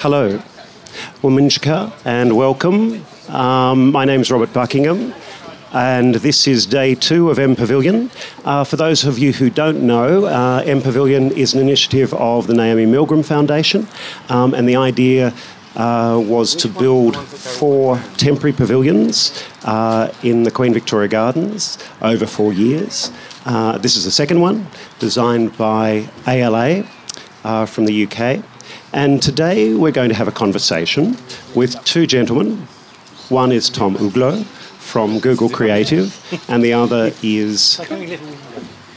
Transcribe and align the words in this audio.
Hello, 0.00 0.38
Wominjeka, 1.20 1.92
and 2.06 2.34
welcome. 2.34 3.04
Um, 3.28 3.92
my 3.92 4.06
name 4.06 4.22
is 4.22 4.30
Robert 4.30 4.50
Buckingham, 4.50 5.12
and 5.74 6.14
this 6.14 6.48
is 6.48 6.64
day 6.64 6.94
two 6.94 7.28
of 7.28 7.38
M 7.38 7.54
Pavilion. 7.54 8.10
Uh, 8.46 8.64
for 8.64 8.76
those 8.76 9.04
of 9.04 9.18
you 9.18 9.34
who 9.34 9.50
don't 9.50 9.82
know, 9.82 10.24
uh, 10.24 10.62
M 10.64 10.80
Pavilion 10.80 11.32
is 11.32 11.52
an 11.52 11.60
initiative 11.60 12.14
of 12.14 12.46
the 12.46 12.54
Naomi 12.54 12.86
Milgram 12.86 13.22
Foundation, 13.22 13.86
um, 14.30 14.54
and 14.54 14.66
the 14.66 14.74
idea 14.74 15.34
uh, 15.76 16.18
was 16.18 16.54
to 16.56 16.68
build 16.68 17.14
four 17.18 17.98
temporary 18.16 18.54
pavilions 18.54 19.44
uh, 19.64 20.10
in 20.22 20.44
the 20.44 20.50
Queen 20.50 20.72
Victoria 20.72 21.08
Gardens 21.08 21.76
over 22.00 22.24
four 22.24 22.54
years. 22.54 23.12
Uh, 23.44 23.76
this 23.76 23.98
is 23.98 24.06
the 24.06 24.10
second 24.10 24.40
one, 24.40 24.66
designed 24.98 25.58
by 25.58 26.08
ALA 26.26 26.88
uh, 27.44 27.66
from 27.66 27.84
the 27.84 28.06
UK. 28.06 28.42
And 28.92 29.22
today 29.22 29.72
we're 29.72 29.92
going 29.92 30.08
to 30.08 30.16
have 30.16 30.26
a 30.26 30.32
conversation 30.32 31.16
with 31.54 31.82
two 31.84 32.08
gentlemen. 32.08 32.66
One 33.28 33.52
is 33.52 33.70
Tom 33.70 33.94
Uglow 33.96 34.44
from 34.44 35.20
Google 35.20 35.48
Creative, 35.48 36.12
and 36.48 36.64
the 36.64 36.72
other 36.72 37.12
is, 37.22 37.78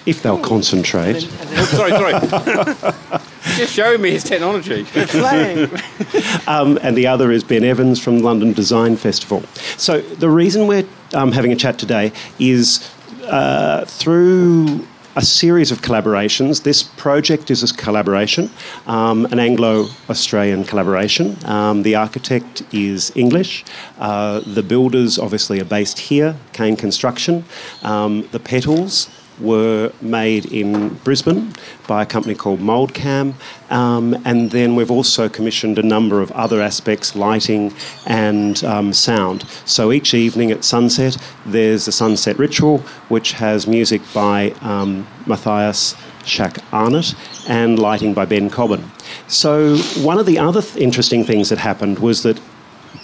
if 0.08 0.24
they'll 0.24 0.42
concentrate, 0.42 1.22
sorry, 1.22 1.92
sorry. 1.92 2.14
Just 3.56 3.74
showing 3.74 4.02
me 4.02 4.10
his 4.10 4.24
technology. 4.24 4.82
um, 6.48 6.80
and 6.82 6.98
the 6.98 7.06
other 7.06 7.32
is 7.32 7.44
Ben 7.44 7.64
Evans 7.64 8.00
from 8.00 8.20
London 8.20 8.52
Design 8.52 8.96
Festival. 8.96 9.44
So 9.78 10.02
the 10.02 10.30
reason 10.30 10.66
we're 10.66 10.88
um, 11.14 11.32
having 11.32 11.52
a 11.52 11.56
chat 11.56 11.78
today 11.78 12.14
is 12.40 12.90
uh, 13.26 13.86
through 13.86 14.88
a 15.16 15.22
series 15.22 15.72
of 15.72 15.82
collaborations. 15.82 16.64
This 16.64 16.84
project 16.84 17.52
is 17.52 17.64
a 17.64 17.74
collaboration, 17.76 18.50
um, 18.88 19.26
an 19.26 19.40
Anglo 19.40 19.88
Australian 20.10 20.64
collaboration. 20.64 21.38
Um, 21.46 21.84
the 21.84 21.96
architect 21.96 22.64
is 22.72 23.12
English. 23.16 23.64
Uh, 24.00 24.40
the 24.40 24.64
builders 24.64 25.20
obviously 25.20 25.60
are 25.60 25.66
based 25.66 26.00
here, 26.00 26.36
Kane 26.52 26.76
Construction. 26.76 27.46
Um, 27.84 28.28
the 28.32 28.40
petals 28.40 29.10
were 29.44 29.92
made 30.02 30.46
in 30.46 30.96
Brisbane 31.04 31.54
by 31.88 32.02
a 32.02 32.06
company 32.06 32.34
called 32.34 32.60
Mouldcam. 32.60 33.34
Um, 33.70 34.20
and 34.26 34.50
then 34.52 34.76
we've 34.76 34.90
also 34.90 35.30
commissioned 35.30 35.78
a 35.78 35.84
number 35.84 36.22
of 36.22 36.32
other 36.32 36.62
aspects, 36.62 37.16
lighting 37.16 37.74
and 38.08 38.64
um, 38.64 38.94
sound. 38.94 39.44
So 39.66 39.92
each 39.92 40.14
evening 40.14 40.52
at 40.52 40.64
sunset, 40.64 41.18
there's 41.46 41.88
a 41.88 41.92
sunset 41.92 42.40
ritual, 42.40 42.80
which 43.10 43.34
has 43.34 43.68
music 43.68 44.02
by 44.14 44.52
um, 44.62 45.06
Matthias 45.28 45.96
Schack 46.24 46.64
Arnott 46.72 47.14
and 47.48 47.78
lighting 47.78 48.14
by 48.14 48.26
Ben 48.26 48.50
Cobham. 48.50 48.92
So 49.28 49.78
one 50.02 50.18
of 50.18 50.26
the 50.26 50.40
other 50.40 50.62
th- 50.62 50.78
interesting 50.78 51.26
things 51.26 51.50
that 51.50 51.60
happened 51.60 52.00
was 52.00 52.24
that 52.24 52.40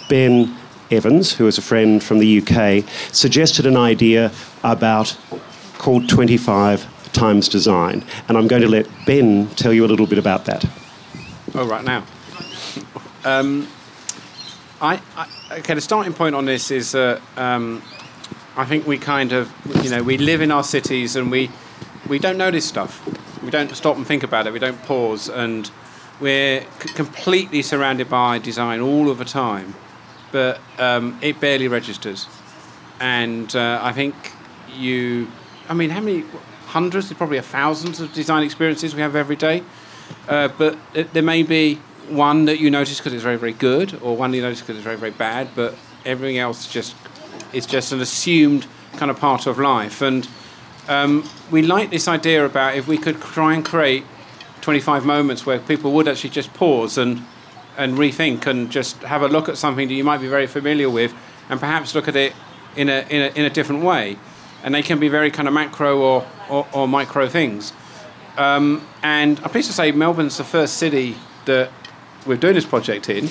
Ben 0.08 0.56
Evans, 0.90 1.32
who 1.32 1.46
is 1.46 1.58
a 1.58 1.62
friend 1.62 2.02
from 2.02 2.18
the 2.18 2.42
UK, 2.42 2.84
suggested 3.12 3.66
an 3.66 3.76
idea 3.76 4.32
about 4.64 5.16
called 5.80 6.08
25 6.08 7.12
times 7.12 7.48
design. 7.48 8.04
And 8.28 8.36
I'm 8.36 8.46
going 8.46 8.62
to 8.62 8.68
let 8.68 8.86
Ben 9.06 9.48
tell 9.56 9.72
you 9.72 9.84
a 9.84 9.88
little 9.88 10.06
bit 10.06 10.18
about 10.18 10.44
that. 10.44 10.64
Oh, 11.54 11.66
right 11.66 11.82
now. 11.82 12.04
Um, 13.24 13.66
I, 14.80 15.00
I, 15.16 15.28
okay, 15.58 15.74
the 15.74 15.80
starting 15.80 16.12
point 16.12 16.34
on 16.34 16.44
this 16.44 16.70
is 16.70 16.94
uh, 16.94 17.18
um, 17.36 17.82
I 18.56 18.66
think 18.66 18.86
we 18.86 18.98
kind 18.98 19.32
of, 19.32 19.50
you 19.82 19.90
know, 19.90 20.02
we 20.02 20.18
live 20.18 20.42
in 20.42 20.50
our 20.50 20.62
cities 20.62 21.16
and 21.16 21.30
we, 21.30 21.50
we 22.08 22.18
don't 22.18 22.38
notice 22.38 22.66
stuff. 22.66 23.02
We 23.42 23.50
don't 23.50 23.74
stop 23.74 23.96
and 23.96 24.06
think 24.06 24.22
about 24.22 24.46
it. 24.46 24.52
We 24.52 24.58
don't 24.58 24.80
pause. 24.82 25.30
And 25.30 25.70
we're 26.20 26.60
c- 26.60 26.88
completely 26.90 27.62
surrounded 27.62 28.10
by 28.10 28.38
design 28.38 28.80
all 28.80 29.10
of 29.10 29.16
the 29.16 29.24
time. 29.24 29.74
But 30.30 30.60
um, 30.78 31.18
it 31.22 31.40
barely 31.40 31.68
registers. 31.68 32.28
And 33.00 33.54
uh, 33.56 33.80
I 33.82 33.92
think 33.92 34.14
you 34.76 35.28
I 35.70 35.74
mean, 35.74 35.90
how 35.90 36.00
many 36.00 36.24
hundreds, 36.66 37.12
probably 37.12 37.38
a 37.38 37.42
thousands 37.42 38.00
of 38.00 38.12
design 38.12 38.42
experiences 38.42 38.92
we 38.92 39.02
have 39.02 39.14
every 39.14 39.36
day. 39.36 39.62
Uh, 40.28 40.48
but 40.58 40.76
it, 40.94 41.12
there 41.12 41.22
may 41.22 41.44
be 41.44 41.76
one 42.08 42.46
that 42.46 42.58
you 42.58 42.70
notice 42.72 42.98
because 42.98 43.12
it's 43.12 43.22
very, 43.22 43.36
very 43.36 43.52
good, 43.52 43.94
or 44.02 44.16
one 44.16 44.34
you 44.34 44.42
notice 44.42 44.60
because 44.60 44.76
it's 44.76 44.84
very, 44.84 44.96
very 44.96 45.12
bad. 45.12 45.48
But 45.54 45.76
everything 46.04 46.38
else 46.38 46.72
just 46.72 46.96
is 47.52 47.66
just 47.66 47.92
an 47.92 48.00
assumed 48.00 48.66
kind 48.96 49.12
of 49.12 49.18
part 49.20 49.46
of 49.46 49.60
life. 49.60 50.02
And 50.02 50.28
um, 50.88 51.28
we 51.52 51.62
like 51.62 51.90
this 51.90 52.08
idea 52.08 52.44
about 52.44 52.76
if 52.76 52.88
we 52.88 52.98
could 52.98 53.20
try 53.20 53.54
and 53.54 53.64
create 53.64 54.04
25 54.62 55.06
moments 55.06 55.46
where 55.46 55.60
people 55.60 55.92
would 55.92 56.08
actually 56.08 56.30
just 56.30 56.52
pause 56.54 56.98
and 56.98 57.24
and 57.76 57.96
rethink 57.96 58.46
and 58.46 58.70
just 58.70 59.00
have 59.04 59.22
a 59.22 59.28
look 59.28 59.48
at 59.48 59.56
something 59.56 59.86
that 59.86 59.94
you 59.94 60.02
might 60.02 60.20
be 60.20 60.26
very 60.26 60.48
familiar 60.48 60.90
with, 60.90 61.14
and 61.48 61.60
perhaps 61.60 61.94
look 61.94 62.08
at 62.08 62.16
it 62.16 62.32
in 62.74 62.88
a 62.88 63.06
in 63.08 63.22
a, 63.22 63.38
in 63.38 63.44
a 63.44 63.50
different 63.50 63.84
way 63.84 64.18
and 64.62 64.74
they 64.74 64.82
can 64.82 64.98
be 64.98 65.08
very 65.08 65.30
kind 65.30 65.48
of 65.48 65.54
macro 65.54 65.98
or, 65.98 66.26
or, 66.48 66.66
or 66.72 66.88
micro 66.88 67.28
things. 67.28 67.72
Um, 68.36 68.86
and 69.02 69.38
I'm 69.40 69.50
pleased 69.50 69.68
to 69.68 69.74
say 69.74 69.92
Melbourne's 69.92 70.38
the 70.38 70.44
first 70.44 70.76
city 70.76 71.16
that 71.46 71.70
we're 72.26 72.36
doing 72.36 72.54
this 72.54 72.66
project 72.66 73.08
in, 73.08 73.28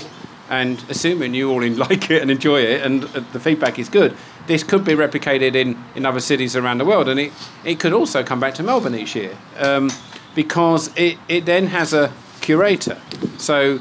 and 0.50 0.84
assuming 0.90 1.34
you 1.34 1.51
all 1.51 1.62
like 1.69 2.09
it 2.12 2.22
and 2.22 2.31
enjoy 2.31 2.62
it, 2.62 2.81
and 2.81 3.06
uh, 3.06 3.23
the 3.31 3.40
feedback 3.40 3.79
is 3.79 3.90
good, 3.90 4.16
this 4.47 4.63
could 4.63 4.84
be 4.84 4.94
replicated 4.94 5.56
in, 5.56 5.81
in 5.95 6.06
other 6.06 6.19
cities 6.19 6.56
around 6.56 6.79
the 6.79 6.85
world, 6.85 7.07
and 7.07 7.19
it, 7.19 7.31
it 7.63 7.79
could 7.79 7.94
also 7.94 8.23
come 8.23 8.40
back 8.40 8.56
to 8.56 8.63
Melbourne 8.63 8.96
each 8.96 9.16
year 9.16 9.38
um, 9.57 9.91
because 10.35 10.96
it, 10.97 11.17
it 11.28 11.46
then 11.46 11.67
has 11.67 11.94
a 11.94 12.11
curator. 12.41 13.00
So 13.38 13.79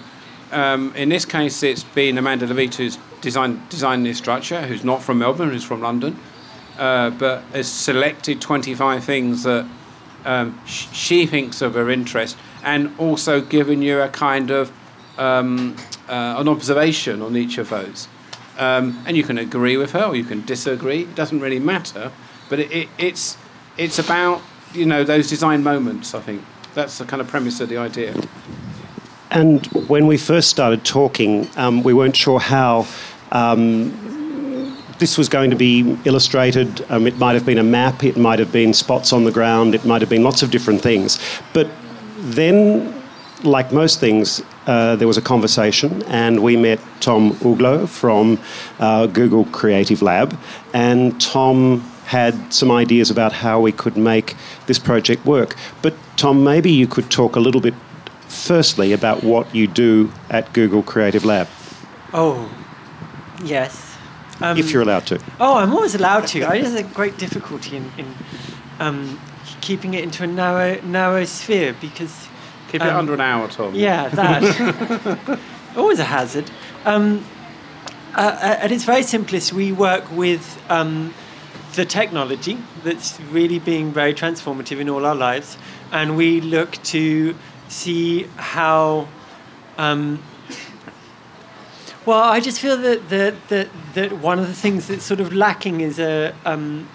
um, 0.52 0.94
in 0.94 1.08
this 1.08 1.24
case, 1.24 1.62
it's 1.62 1.84
been 1.84 2.18
Amanda 2.18 2.46
Levete 2.46 2.74
who's 2.74 2.98
designed, 3.20 3.66
designed 3.70 4.04
this 4.04 4.18
structure, 4.18 4.60
who's 4.62 4.84
not 4.84 5.02
from 5.02 5.18
Melbourne, 5.18 5.50
who's 5.50 5.64
from 5.64 5.80
London 5.80 6.18
uh, 6.78 7.10
but 7.10 7.42
has 7.52 7.70
selected 7.70 8.40
25 8.40 9.04
things 9.04 9.42
that 9.42 9.66
um, 10.24 10.58
sh- 10.66 10.86
she 10.92 11.26
thinks 11.26 11.60
of 11.62 11.74
her 11.74 11.90
interest, 11.90 12.36
and 12.62 12.92
also 12.98 13.40
given 13.40 13.82
you 13.82 14.00
a 14.00 14.08
kind 14.08 14.50
of 14.50 14.72
um, 15.18 15.76
uh, 16.08 16.36
an 16.38 16.48
observation 16.48 17.22
on 17.22 17.36
each 17.36 17.58
of 17.58 17.68
those. 17.68 18.08
Um, 18.58 19.02
and 19.06 19.16
you 19.16 19.22
can 19.22 19.38
agree 19.38 19.76
with 19.76 19.92
her 19.92 20.04
or 20.04 20.16
you 20.16 20.24
can 20.24 20.44
disagree. 20.44 21.02
It 21.02 21.14
doesn't 21.14 21.40
really 21.40 21.60
matter, 21.60 22.10
but 22.48 22.58
it, 22.58 22.72
it, 22.72 22.88
it's 22.98 23.36
it's 23.76 23.98
about 23.98 24.42
you 24.74 24.84
know 24.84 25.04
those 25.04 25.28
design 25.28 25.62
moments. 25.62 26.14
I 26.14 26.20
think 26.20 26.42
that's 26.74 26.98
the 26.98 27.04
kind 27.04 27.20
of 27.20 27.28
premise 27.28 27.60
of 27.60 27.68
the 27.68 27.76
idea. 27.76 28.14
And 29.30 29.66
when 29.88 30.06
we 30.06 30.16
first 30.16 30.48
started 30.48 30.84
talking, 30.84 31.48
um, 31.56 31.82
we 31.82 31.92
weren't 31.92 32.16
sure 32.16 32.40
how 32.40 32.86
um, 33.30 34.07
this 34.98 35.16
was 35.16 35.28
going 35.28 35.50
to 35.50 35.56
be 35.56 35.98
illustrated. 36.04 36.84
Um, 36.90 37.06
it 37.06 37.16
might 37.18 37.34
have 37.34 37.46
been 37.46 37.58
a 37.58 37.64
map, 37.64 38.04
it 38.04 38.16
might 38.16 38.38
have 38.38 38.52
been 38.52 38.74
spots 38.74 39.12
on 39.12 39.24
the 39.24 39.32
ground, 39.32 39.74
it 39.74 39.84
might 39.84 40.00
have 40.00 40.10
been 40.10 40.22
lots 40.22 40.42
of 40.42 40.50
different 40.50 40.80
things. 40.80 41.18
But 41.52 41.68
then, 42.18 42.94
like 43.44 43.72
most 43.72 44.00
things, 44.00 44.42
uh, 44.66 44.96
there 44.96 45.08
was 45.08 45.16
a 45.16 45.22
conversation, 45.22 46.02
and 46.04 46.42
we 46.42 46.56
met 46.56 46.80
Tom 47.00 47.32
Uglow 47.44 47.88
from 47.88 48.38
uh, 48.80 49.06
Google 49.06 49.44
Creative 49.46 50.02
Lab, 50.02 50.38
and 50.74 51.20
Tom 51.20 51.80
had 52.04 52.52
some 52.52 52.70
ideas 52.70 53.10
about 53.10 53.32
how 53.32 53.60
we 53.60 53.70
could 53.70 53.96
make 53.96 54.34
this 54.66 54.78
project 54.78 55.24
work. 55.26 55.54
But 55.82 55.94
Tom, 56.16 56.42
maybe 56.42 56.70
you 56.72 56.86
could 56.86 57.10
talk 57.10 57.36
a 57.36 57.40
little 57.40 57.60
bit 57.60 57.74
firstly 58.28 58.92
about 58.92 59.22
what 59.22 59.54
you 59.54 59.66
do 59.66 60.10
at 60.30 60.52
Google 60.52 60.82
Creative 60.82 61.24
Lab. 61.24 61.48
Oh, 62.12 62.50
yes. 63.44 63.87
Um, 64.40 64.56
if 64.56 64.70
you're 64.70 64.82
allowed 64.82 65.06
to. 65.06 65.20
Oh, 65.40 65.56
I'm 65.56 65.72
always 65.72 65.94
allowed 65.94 66.26
to. 66.28 66.44
I 66.44 66.58
have 66.58 66.76
a 66.76 66.82
great 66.94 67.18
difficulty 67.18 67.76
in, 67.76 67.90
in 67.98 68.14
um, 68.78 69.20
keeping 69.60 69.94
it 69.94 70.04
into 70.04 70.22
a 70.22 70.26
narrow 70.26 70.80
narrow 70.82 71.24
sphere 71.24 71.74
because. 71.80 72.28
Keep 72.70 72.82
um, 72.82 72.88
it 72.88 72.92
under 72.92 73.14
an 73.14 73.20
hour, 73.20 73.48
Tom. 73.48 73.74
Yeah, 73.74 74.08
that. 74.08 75.40
always 75.76 75.98
a 75.98 76.04
hazard. 76.04 76.50
Um, 76.84 77.24
uh, 78.14 78.20
uh, 78.20 78.56
at 78.60 78.72
its 78.72 78.84
very 78.84 79.02
simplest, 79.02 79.52
we 79.52 79.72
work 79.72 80.10
with 80.12 80.62
um, 80.70 81.14
the 81.74 81.84
technology 81.84 82.58
that's 82.82 83.20
really 83.20 83.58
being 83.58 83.92
very 83.92 84.14
transformative 84.14 84.80
in 84.80 84.88
all 84.88 85.06
our 85.06 85.14
lives, 85.14 85.56
and 85.92 86.16
we 86.16 86.40
look 86.40 86.72
to 86.84 87.34
see 87.68 88.24
how 88.36 89.06
um, 89.76 90.22
well, 92.08 92.22
I 92.22 92.40
just 92.40 92.58
feel 92.58 92.78
that, 92.78 93.10
that, 93.10 93.48
that, 93.48 93.68
that 93.92 94.12
one 94.12 94.38
of 94.38 94.46
the 94.46 94.54
things 94.54 94.88
that's 94.88 95.04
sort 95.04 95.20
of 95.20 95.34
lacking 95.34 95.82
is 95.82 95.98
a, 95.98 96.34
um, 96.46 96.88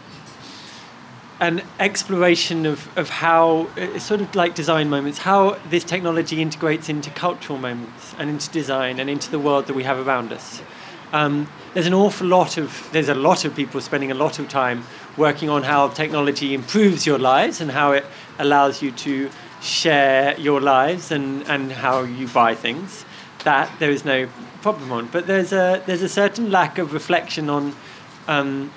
an 1.40 1.62
exploration 1.80 2.66
of, 2.66 2.90
of 2.98 3.10
how, 3.10 3.70
it's 3.78 4.06
sort 4.06 4.22
of 4.22 4.34
like 4.34 4.56
design 4.56 4.90
moments, 4.90 5.20
how 5.20 5.60
this 5.70 5.84
technology 5.84 6.42
integrates 6.42 6.90
into 6.90 7.12
cultural 7.12 7.60
moments 7.60 8.16
and 8.18 8.28
into 8.28 8.50
design 8.50 9.00
and 9.00 9.08
into 9.08 9.30
the 9.30 9.38
world 9.38 9.68
that 9.68 9.76
we 9.76 9.84
have 9.84 10.00
around 10.00 10.34
us. 10.34 10.64
Um, 11.12 11.48
there's 11.76 11.86
an 11.86 11.94
awful 11.94 12.26
lot 12.26 12.58
of, 12.58 12.90
there's 12.92 13.10
a 13.10 13.14
lot 13.14 13.46
of 13.46 13.56
people 13.56 13.82
spending 13.82 14.10
a 14.10 14.16
lot 14.16 14.40
of 14.40 14.50
time 14.50 14.84
working 15.16 15.48
on 15.48 15.62
how 15.62 15.90
technology 15.90 16.56
improves 16.56 17.06
your 17.06 17.20
lives 17.20 17.62
and 17.62 17.70
how 17.70 17.92
it 17.92 18.04
allows 18.40 18.82
you 18.82 18.92
to 18.92 19.30
share 19.62 20.36
your 20.40 20.60
lives 20.60 21.12
and, 21.12 21.48
and 21.48 21.72
how 21.72 22.02
you 22.02 22.28
buy 22.30 22.56
things. 22.56 23.06
that 23.44 23.72
there 23.80 23.92
is 23.92 24.06
no 24.06 24.28
problem 24.64 24.92
on. 24.92 25.08
But 25.08 25.28
there's 25.28 25.54
a 25.54 25.84
there's 25.86 26.02
a 26.02 26.10
certain 26.10 26.50
lack 26.50 26.80
of 26.80 26.94
reflection 26.94 27.50
on 27.50 27.76
um, 28.28 28.72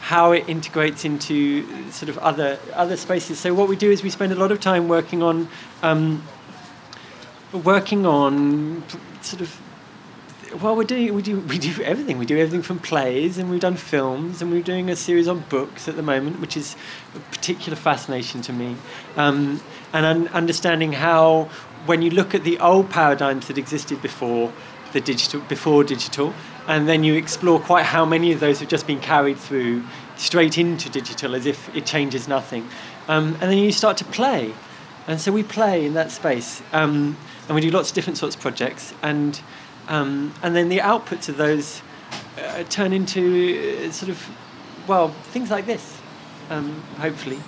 how 0.00 0.32
it 0.32 0.46
integrates 0.48 1.04
into 1.06 1.64
sort 1.90 2.10
of 2.10 2.18
other 2.18 2.58
other 2.74 2.96
spaces. 2.96 3.38
So 3.38 3.54
what 3.54 3.68
we 3.68 3.76
do 3.76 3.90
is 3.90 4.02
we 4.02 4.10
spend 4.10 4.32
a 4.32 4.36
lot 4.36 4.52
of 4.52 4.60
time 4.60 4.88
working 4.88 5.22
on 5.22 5.48
um, 5.82 6.22
working 7.52 8.04
on 8.04 8.82
sort 9.22 9.40
of 9.40 9.60
well, 10.62 10.76
we're 10.76 10.84
doing 10.84 11.14
we 11.14 11.22
do 11.22 11.40
we 11.40 11.58
do 11.58 11.82
everything. 11.82 12.18
We 12.18 12.26
do 12.26 12.38
everything 12.38 12.62
from 12.62 12.78
plays, 12.78 13.38
and 13.38 13.50
we've 13.50 13.60
done 13.60 13.76
films, 13.76 14.42
and 14.42 14.52
we're 14.52 14.62
doing 14.62 14.90
a 14.90 14.96
series 14.96 15.26
on 15.26 15.40
books 15.48 15.88
at 15.88 15.96
the 15.96 16.02
moment, 16.02 16.40
which 16.40 16.56
is 16.56 16.76
a 17.14 17.18
particular 17.34 17.76
fascination 17.76 18.42
to 18.42 18.52
me. 18.52 18.76
Um, 19.16 19.60
and 19.92 20.04
un- 20.06 20.28
understanding 20.28 20.92
how, 20.92 21.48
when 21.86 22.02
you 22.02 22.10
look 22.10 22.34
at 22.34 22.44
the 22.44 22.58
old 22.58 22.90
paradigms 22.90 23.46
that 23.46 23.58
existed 23.58 24.02
before 24.02 24.52
the 24.94 25.00
digital, 25.02 25.40
before 25.40 25.84
digital, 25.84 26.32
and 26.66 26.88
then 26.88 27.04
you 27.04 27.14
explore 27.14 27.60
quite 27.60 27.84
how 27.84 28.06
many 28.06 28.32
of 28.32 28.40
those 28.40 28.60
have 28.60 28.70
just 28.70 28.86
been 28.86 29.00
carried 29.00 29.36
through 29.36 29.82
straight 30.16 30.56
into 30.56 30.88
digital, 30.88 31.34
as 31.34 31.44
if 31.44 31.74
it 31.76 31.84
changes 31.84 32.26
nothing. 32.26 32.66
Um, 33.08 33.34
and 33.34 33.42
then 33.42 33.58
you 33.58 33.72
start 33.72 33.98
to 33.98 34.04
play, 34.06 34.54
and 35.06 35.20
so 35.20 35.30
we 35.32 35.42
play 35.42 35.84
in 35.84 35.92
that 35.94 36.10
space, 36.10 36.62
um, 36.72 37.18
and 37.46 37.54
we 37.54 37.60
do 37.60 37.70
lots 37.70 37.90
of 37.90 37.94
different 37.94 38.16
sorts 38.16 38.34
of 38.34 38.40
projects, 38.40 38.94
and 39.02 39.38
um, 39.88 40.32
and 40.42 40.56
then 40.56 40.70
the 40.70 40.78
outputs 40.78 41.28
of 41.28 41.36
those 41.36 41.82
uh, 42.38 42.62
turn 42.64 42.94
into 42.94 43.84
uh, 43.86 43.92
sort 43.92 44.08
of, 44.08 44.30
well, 44.88 45.08
things 45.32 45.50
like 45.50 45.66
this, 45.66 46.00
um, 46.48 46.82
hopefully. 46.98 47.38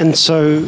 And 0.00 0.16
so, 0.16 0.66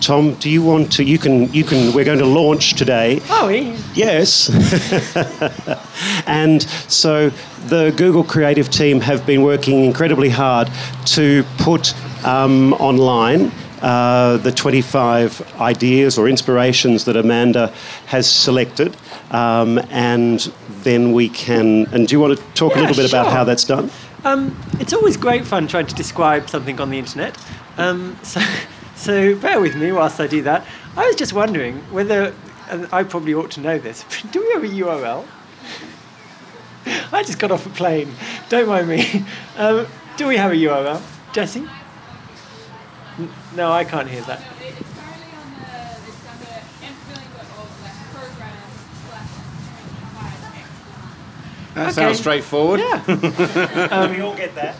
Tom, 0.00 0.34
do 0.34 0.50
you 0.50 0.62
want 0.62 0.92
to? 0.92 1.04
You 1.04 1.18
can. 1.18 1.50
You 1.54 1.64
can. 1.64 1.94
We're 1.94 2.04
going 2.04 2.18
to 2.18 2.26
launch 2.26 2.74
today. 2.74 3.20
Oh, 3.30 3.48
yeah. 3.48 3.76
Yes. 3.94 4.50
and 6.26 6.62
so 6.62 7.30
the 7.66 7.94
Google 7.96 8.22
Creative 8.22 8.68
team 8.68 9.00
have 9.00 9.24
been 9.24 9.42
working 9.42 9.84
incredibly 9.84 10.28
hard 10.28 10.70
to 11.06 11.44
put 11.56 11.94
um, 12.26 12.74
online 12.74 13.50
uh, 13.80 14.36
the 14.38 14.52
25 14.52 15.60
ideas 15.60 16.18
or 16.18 16.28
inspirations 16.28 17.04
that 17.06 17.16
Amanda 17.16 17.68
has 18.06 18.28
selected. 18.28 18.96
Um, 19.30 19.78
and 19.90 20.40
then 20.82 21.12
we 21.12 21.30
can. 21.30 21.86
And 21.86 22.06
do 22.06 22.14
you 22.14 22.20
want 22.20 22.38
to 22.38 22.44
talk 22.52 22.74
Yeah, 22.74 22.80
a 22.80 22.82
little 22.82 22.96
bit 22.96 23.10
about 23.10 23.32
how 23.32 23.44
that's 23.44 23.64
done? 23.64 23.90
Um, 24.24 24.56
it's 24.80 24.92
always 24.92 25.16
great 25.16 25.46
fun 25.46 25.68
trying 25.68 25.86
to 25.86 25.94
describe 25.94 26.48
something 26.48 26.80
on 26.80 26.90
the 26.90 26.98
internet. 26.98 27.36
Um, 27.76 28.18
so, 28.22 28.40
so 29.04 29.34
bear 29.36 29.60
with 29.60 29.76
me 29.76 29.92
whilst 29.92 30.18
I 30.20 30.26
do 30.26 30.42
that. 30.42 30.66
I 30.96 31.06
was 31.06 31.16
just 31.16 31.32
wondering 31.32 31.78
whether, 31.92 32.34
and 32.70 32.88
I 32.92 33.04
probably 33.04 33.34
ought 33.34 33.50
to 33.52 33.60
know 33.60 33.78
this, 33.78 34.04
but 34.04 34.24
do 34.32 34.40
we 34.40 34.50
have 34.52 34.64
a 34.64 34.68
URL? 34.68 35.26
I 37.12 37.22
just 37.22 37.38
got 37.38 37.50
off 37.50 37.66
a 37.66 37.70
plane. 37.70 38.12
Don't 38.48 38.68
mind 38.68 38.88
me. 38.88 39.24
Um, 39.56 39.86
do 40.16 40.26
we 40.26 40.36
have 40.36 40.50
a 40.50 40.54
URL, 40.56 41.00
Jesse? 41.32 41.64
N- 43.18 43.28
No, 43.54 43.70
I 43.70 43.84
can't 43.84 44.08
hear 44.10 44.22
that. 44.22 44.40
It's 44.40 44.74
currently 44.98 45.30
on 45.38 45.48
the, 45.60 46.08
it's 46.08 46.26
under 46.28 46.58
influence.org 46.82 47.68
slash 47.78 47.98
program 48.12 48.58
slash 49.06 49.30
25x. 50.16 51.74
That 51.74 51.82
Okay. 51.86 51.92
sounds 51.92 52.18
straightforward. 52.18 52.80
Yeah. 52.80 54.10
we 54.10 54.20
all 54.22 54.34
get 54.34 54.56
that. 54.56 54.74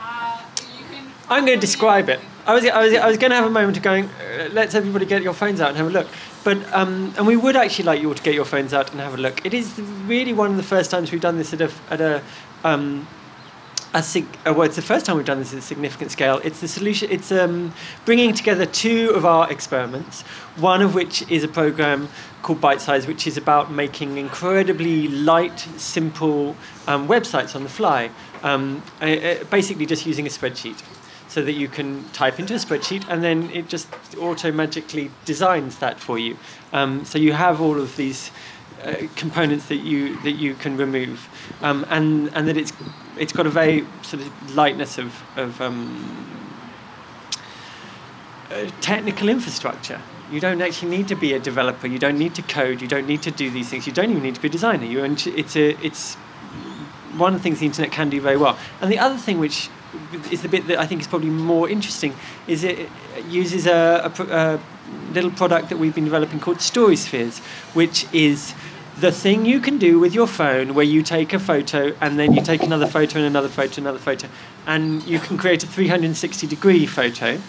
Uh, 0.00 0.40
you 0.78 0.84
can 0.92 1.10
I'm 1.28 1.44
going 1.44 1.58
to 1.58 1.66
describe 1.66 2.08
it. 2.08 2.20
I 2.48 2.54
was, 2.54 2.64
I 2.64 2.82
was, 2.82 2.94
I 2.94 3.06
was 3.06 3.18
going 3.18 3.30
to 3.30 3.36
have 3.36 3.44
a 3.44 3.50
moment 3.50 3.76
of 3.76 3.82
going, 3.82 4.06
uh, 4.06 4.48
let's 4.52 4.74
everybody 4.74 5.04
get 5.04 5.22
your 5.22 5.34
phones 5.34 5.60
out 5.60 5.68
and 5.68 5.76
have 5.76 5.88
a 5.88 5.90
look. 5.90 6.06
But, 6.44 6.56
um, 6.72 7.12
and 7.18 7.26
we 7.26 7.36
would 7.36 7.56
actually 7.56 7.84
like 7.84 8.00
you 8.00 8.08
all 8.08 8.14
to 8.14 8.22
get 8.22 8.32
your 8.32 8.46
phones 8.46 8.72
out 8.72 8.90
and 8.90 8.98
have 9.00 9.12
a 9.12 9.18
look. 9.18 9.44
It 9.44 9.52
is 9.52 9.78
really 10.06 10.32
one 10.32 10.52
of 10.52 10.56
the 10.56 10.62
first 10.62 10.90
times 10.90 11.12
we've 11.12 11.20
done 11.20 11.36
this 11.36 11.52
at 11.52 11.60
a, 11.60 11.70
at 11.90 12.00
a, 12.00 12.22
um, 12.64 13.06
a 13.92 14.02
sig- 14.02 14.24
uh, 14.46 14.54
well, 14.54 14.62
it's 14.62 14.76
the 14.76 14.82
first 14.82 15.04
time 15.04 15.18
we've 15.18 15.26
done 15.26 15.40
this 15.40 15.52
at 15.52 15.58
a 15.58 15.62
significant 15.62 16.10
scale. 16.10 16.40
It's 16.42 16.60
the 16.60 16.68
solution. 16.68 17.10
It's 17.10 17.30
um, 17.30 17.74
bringing 18.06 18.32
together 18.32 18.64
two 18.64 19.10
of 19.10 19.26
our 19.26 19.52
experiments. 19.52 20.22
One 20.56 20.80
of 20.80 20.94
which 20.94 21.30
is 21.30 21.44
a 21.44 21.48
program 21.48 22.08
called 22.40 22.62
Bite 22.62 22.80
Size, 22.80 23.06
which 23.06 23.26
is 23.26 23.36
about 23.36 23.70
making 23.70 24.16
incredibly 24.16 25.08
light, 25.08 25.60
simple 25.76 26.56
um, 26.86 27.08
websites 27.08 27.54
on 27.54 27.62
the 27.62 27.68
fly. 27.68 28.10
Um, 28.42 28.82
uh, 29.02 29.04
uh, 29.04 29.44
basically, 29.44 29.84
just 29.84 30.06
using 30.06 30.26
a 30.26 30.30
spreadsheet, 30.30 30.82
so 31.28 31.42
that 31.42 31.52
you 31.52 31.68
can 31.68 32.08
type 32.10 32.40
into 32.40 32.54
a 32.54 32.56
spreadsheet 32.56 33.04
and 33.08 33.22
then 33.22 33.50
it 33.50 33.68
just 33.68 33.88
auto 34.18 34.50
magically 34.50 35.10
designs 35.24 35.78
that 35.78 36.00
for 36.00 36.18
you. 36.18 36.36
Um, 36.72 37.04
so 37.04 37.18
you 37.18 37.32
have 37.32 37.60
all 37.60 37.78
of 37.78 37.96
these 37.96 38.30
uh, 38.82 38.94
components 39.16 39.66
that 39.66 39.78
you 39.78 40.20
that 40.22 40.32
you 40.32 40.54
can 40.54 40.76
remove, 40.76 41.28
um, 41.62 41.84
and 41.90 42.30
and 42.34 42.46
that 42.46 42.56
it's 42.56 42.72
it's 43.18 43.32
got 43.32 43.44
a 43.46 43.50
very 43.50 43.84
sort 44.02 44.22
of 44.22 44.54
lightness 44.54 44.98
of 44.98 45.12
of 45.36 45.60
um, 45.60 46.48
uh, 48.50 48.70
technical 48.80 49.28
infrastructure. 49.28 50.00
You 50.30 50.40
don't 50.40 50.62
actually 50.62 50.96
need 50.96 51.08
to 51.08 51.16
be 51.16 51.32
a 51.32 51.40
developer. 51.40 51.86
You 51.88 51.98
don't 51.98 52.18
need 52.18 52.34
to 52.36 52.42
code. 52.42 52.80
You 52.80 52.86
don't 52.86 53.06
need 53.06 53.22
to 53.22 53.30
do 53.30 53.50
these 53.50 53.68
things. 53.68 53.86
You 53.86 53.92
don't 53.92 54.10
even 54.10 54.22
need 54.22 54.36
to 54.36 54.40
be 54.40 54.48
a 54.48 54.50
designer. 54.50 54.84
You 54.84 55.02
it's 55.04 55.56
a 55.56 55.84
it's 55.84 56.14
one 57.16 57.34
of 57.34 57.40
the 57.40 57.42
things 57.42 57.58
the 57.58 57.66
internet 57.66 57.90
can 57.90 58.10
do 58.10 58.20
very 58.20 58.36
well. 58.36 58.56
And 58.80 58.92
the 58.92 58.98
other 58.98 59.16
thing, 59.16 59.40
which 59.40 59.70
is 60.30 60.42
the 60.42 60.48
bit 60.48 60.66
that 60.66 60.78
I 60.78 60.86
think 60.86 61.00
is 61.00 61.06
probably 61.06 61.30
more 61.30 61.68
interesting, 61.68 62.14
is 62.46 62.64
it 62.64 62.88
uses 63.28 63.66
a, 63.66 64.12
a, 64.18 64.22
a 64.22 64.60
little 65.12 65.30
product 65.30 65.68
that 65.70 65.78
we've 65.78 65.94
been 65.94 66.04
developing 66.04 66.40
called 66.40 66.60
Story 66.60 66.96
Spheres, 66.96 67.38
which 67.74 68.06
is 68.12 68.54
the 69.00 69.12
thing 69.12 69.46
you 69.46 69.60
can 69.60 69.78
do 69.78 70.00
with 70.00 70.12
your 70.12 70.26
phone 70.26 70.74
where 70.74 70.84
you 70.84 71.02
take 71.02 71.32
a 71.32 71.38
photo 71.38 71.94
and 72.00 72.18
then 72.18 72.32
you 72.32 72.42
take 72.42 72.62
another 72.62 72.86
photo 72.86 73.18
and 73.18 73.26
another 73.26 73.48
photo, 73.48 73.80
another 73.80 73.98
photo, 73.98 74.28
and 74.66 75.04
you 75.04 75.20
can 75.20 75.38
create 75.38 75.62
a 75.62 75.66
360 75.66 76.46
degree 76.48 76.84
photo. 76.84 77.40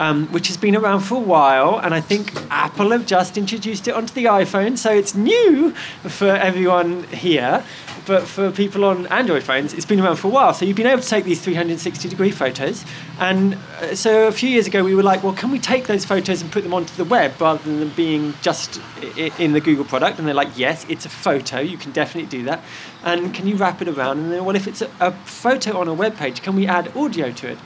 Um, 0.00 0.28
which 0.28 0.48
has 0.48 0.56
been 0.56 0.74
around 0.74 1.00
for 1.00 1.16
a 1.16 1.20
while, 1.20 1.78
and 1.78 1.92
I 1.92 2.00
think 2.00 2.32
Apple 2.50 2.92
have 2.92 3.04
just 3.04 3.36
introduced 3.36 3.86
it 3.86 3.92
onto 3.92 4.14
the 4.14 4.24
iPhone, 4.24 4.78
so 4.78 4.90
it's 4.90 5.14
new 5.14 5.72
for 6.08 6.30
everyone 6.30 7.04
here. 7.08 7.62
But 8.06 8.26
for 8.26 8.50
people 8.50 8.84
on 8.86 9.06
Android 9.08 9.42
phones, 9.42 9.74
it's 9.74 9.84
been 9.84 10.00
around 10.00 10.16
for 10.16 10.28
a 10.28 10.30
while. 10.30 10.54
So 10.54 10.64
you've 10.64 10.76
been 10.76 10.86
able 10.86 11.02
to 11.02 11.08
take 11.08 11.24
these 11.24 11.40
360 11.40 12.08
degree 12.08 12.30
photos. 12.30 12.84
And 13.18 13.54
uh, 13.80 13.94
so 13.94 14.26
a 14.26 14.32
few 14.32 14.48
years 14.48 14.66
ago, 14.66 14.82
we 14.82 14.94
were 14.94 15.02
like, 15.02 15.22
well, 15.22 15.34
can 15.34 15.50
we 15.50 15.58
take 15.58 15.86
those 15.86 16.04
photos 16.04 16.40
and 16.42 16.50
put 16.50 16.62
them 16.62 16.74
onto 16.74 16.94
the 16.96 17.04
web 17.04 17.40
rather 17.40 17.62
than 17.62 17.80
them 17.80 17.92
being 17.94 18.34
just 18.40 18.80
in 19.16 19.52
the 19.52 19.60
Google 19.60 19.84
product? 19.84 20.18
And 20.18 20.26
they're 20.26 20.34
like, 20.34 20.56
yes, 20.56 20.86
it's 20.88 21.04
a 21.04 21.10
photo. 21.10 21.60
You 21.60 21.76
can 21.76 21.92
definitely 21.92 22.28
do 22.30 22.44
that. 22.44 22.62
And 23.04 23.34
can 23.34 23.46
you 23.46 23.56
wrap 23.56 23.82
it 23.82 23.88
around? 23.88 24.18
And 24.18 24.32
then, 24.32 24.44
well, 24.44 24.56
if 24.56 24.66
it's 24.66 24.82
a, 24.82 24.90
a 24.98 25.12
photo 25.12 25.78
on 25.78 25.86
a 25.86 25.94
web 25.94 26.16
page, 26.16 26.42
can 26.42 26.56
we 26.56 26.66
add 26.66 26.96
audio 26.96 27.30
to 27.32 27.48
it? 27.50 27.58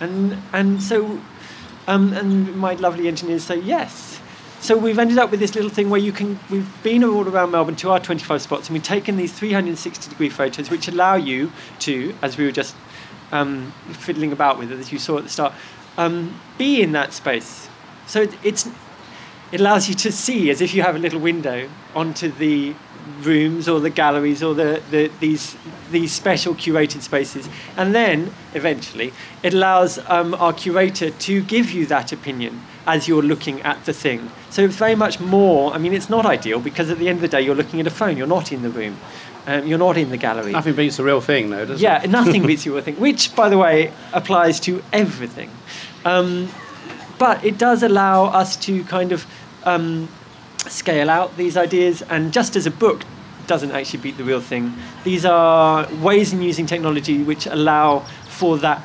And 0.00 0.36
and 0.52 0.82
so 0.82 1.20
um, 1.86 2.12
and 2.12 2.56
my 2.56 2.74
lovely 2.74 3.08
engineers 3.08 3.44
say 3.44 3.60
yes. 3.60 4.20
So 4.60 4.76
we've 4.78 4.98
ended 4.98 5.18
up 5.18 5.32
with 5.32 5.40
this 5.40 5.56
little 5.56 5.70
thing 5.70 5.90
where 5.90 6.00
you 6.00 6.12
can. 6.12 6.38
We've 6.48 6.82
been 6.82 7.02
all 7.02 7.28
around 7.28 7.50
Melbourne 7.50 7.74
to 7.76 7.90
our 7.90 7.98
25 7.98 8.42
spots, 8.42 8.68
and 8.68 8.74
we've 8.74 8.82
taken 8.82 9.16
these 9.16 9.32
360 9.32 10.08
degree 10.08 10.28
photos, 10.28 10.70
which 10.70 10.86
allow 10.86 11.16
you 11.16 11.50
to, 11.80 12.14
as 12.22 12.38
we 12.38 12.44
were 12.44 12.52
just 12.52 12.76
um, 13.32 13.72
fiddling 13.90 14.30
about 14.30 14.58
with, 14.58 14.70
as 14.70 14.92
you 14.92 15.00
saw 15.00 15.18
at 15.18 15.24
the 15.24 15.30
start, 15.30 15.52
um, 15.98 16.38
be 16.58 16.80
in 16.80 16.92
that 16.92 17.12
space. 17.12 17.68
So 18.06 18.22
it, 18.22 18.34
it's 18.44 18.68
it 19.50 19.60
allows 19.60 19.88
you 19.88 19.94
to 19.96 20.12
see 20.12 20.50
as 20.50 20.60
if 20.60 20.74
you 20.74 20.82
have 20.82 20.96
a 20.96 20.98
little 20.98 21.20
window 21.20 21.68
onto 21.94 22.30
the 22.30 22.74
rooms 23.22 23.68
or 23.68 23.80
the 23.80 23.90
galleries 23.90 24.42
or 24.42 24.54
the, 24.54 24.82
the 24.90 25.10
these 25.20 25.56
these 25.90 26.12
special 26.12 26.54
curated 26.54 27.02
spaces. 27.02 27.48
And 27.76 27.94
then 27.94 28.32
eventually 28.54 29.12
it 29.42 29.54
allows 29.54 29.98
um, 30.08 30.34
our 30.34 30.52
curator 30.52 31.10
to 31.10 31.42
give 31.42 31.70
you 31.70 31.86
that 31.86 32.12
opinion 32.12 32.60
as 32.86 33.06
you're 33.06 33.22
looking 33.22 33.60
at 33.62 33.84
the 33.84 33.92
thing. 33.92 34.30
So 34.50 34.62
it's 34.62 34.76
very 34.76 34.94
much 34.94 35.20
more 35.20 35.72
i 35.72 35.78
mean 35.78 35.94
it's 35.94 36.10
not 36.10 36.26
ideal 36.26 36.60
because 36.60 36.90
at 36.90 36.98
the 36.98 37.08
end 37.08 37.16
of 37.16 37.22
the 37.22 37.28
day 37.28 37.42
you're 37.42 37.54
looking 37.54 37.80
at 37.80 37.86
a 37.86 37.90
phone. 37.90 38.16
You're 38.16 38.26
not 38.26 38.52
in 38.52 38.62
the 38.62 38.70
room. 38.70 38.96
Um, 39.46 39.66
you're 39.66 39.78
not 39.78 39.96
in 39.96 40.10
the 40.10 40.16
gallery. 40.16 40.52
Nothing 40.52 40.74
beats 40.74 40.98
the 40.98 41.02
real 41.02 41.20
thing, 41.20 41.50
though, 41.50 41.66
does 41.66 41.82
yeah, 41.82 41.98
it? 41.98 42.04
Yeah, 42.04 42.10
nothing 42.12 42.46
beats 42.46 42.64
your 42.64 42.80
thing, 42.80 42.94
which, 43.00 43.34
by 43.34 43.48
the 43.48 43.58
way, 43.58 43.92
applies 44.12 44.60
to 44.60 44.82
everything. 44.92 45.50
Um, 46.04 46.48
but 47.18 47.44
it 47.44 47.58
does 47.58 47.82
allow 47.82 48.26
us 48.26 48.56
to 48.58 48.84
kind 48.84 49.10
of 49.10 49.26
um, 49.64 50.08
scale 50.70 51.10
out 51.10 51.36
these 51.36 51.56
ideas, 51.56 52.02
and 52.02 52.32
just 52.32 52.56
as 52.56 52.66
a 52.66 52.70
book 52.70 53.02
doesn't 53.46 53.72
actually 53.72 54.00
beat 54.00 54.16
the 54.16 54.24
real 54.24 54.40
thing, 54.40 54.72
these 55.04 55.24
are 55.24 55.86
ways 55.96 56.32
in 56.32 56.42
using 56.42 56.66
technology 56.66 57.22
which 57.22 57.46
allow 57.46 58.00
for 58.28 58.56
that, 58.58 58.82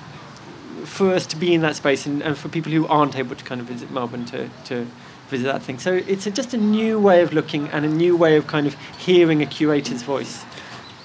for 0.85 1.13
us 1.13 1.25
to 1.27 1.35
be 1.35 1.53
in 1.53 1.61
that 1.61 1.75
space, 1.75 2.05
and, 2.05 2.21
and 2.23 2.37
for 2.37 2.49
people 2.49 2.71
who 2.71 2.87
aren't 2.87 3.15
able 3.17 3.35
to 3.35 3.43
kind 3.45 3.61
of 3.61 3.67
visit 3.67 3.91
Melbourne 3.91 4.25
to. 4.25 4.49
to 4.65 4.87
visit 5.29 5.43
that 5.43 5.61
thing 5.61 5.77
so 5.77 5.91
it's 6.07 6.25
a, 6.25 6.31
just 6.31 6.53
a 6.53 6.57
new 6.57 6.97
way 6.97 7.21
of 7.21 7.33
looking 7.33 7.67
and 7.71 7.83
a 7.83 7.89
new 7.89 8.15
way 8.15 8.37
of 8.37 8.47
kind 8.47 8.65
of 8.65 8.73
hearing 8.97 9.41
a 9.41 9.45
curator's 9.45 10.01
voice 10.01 10.45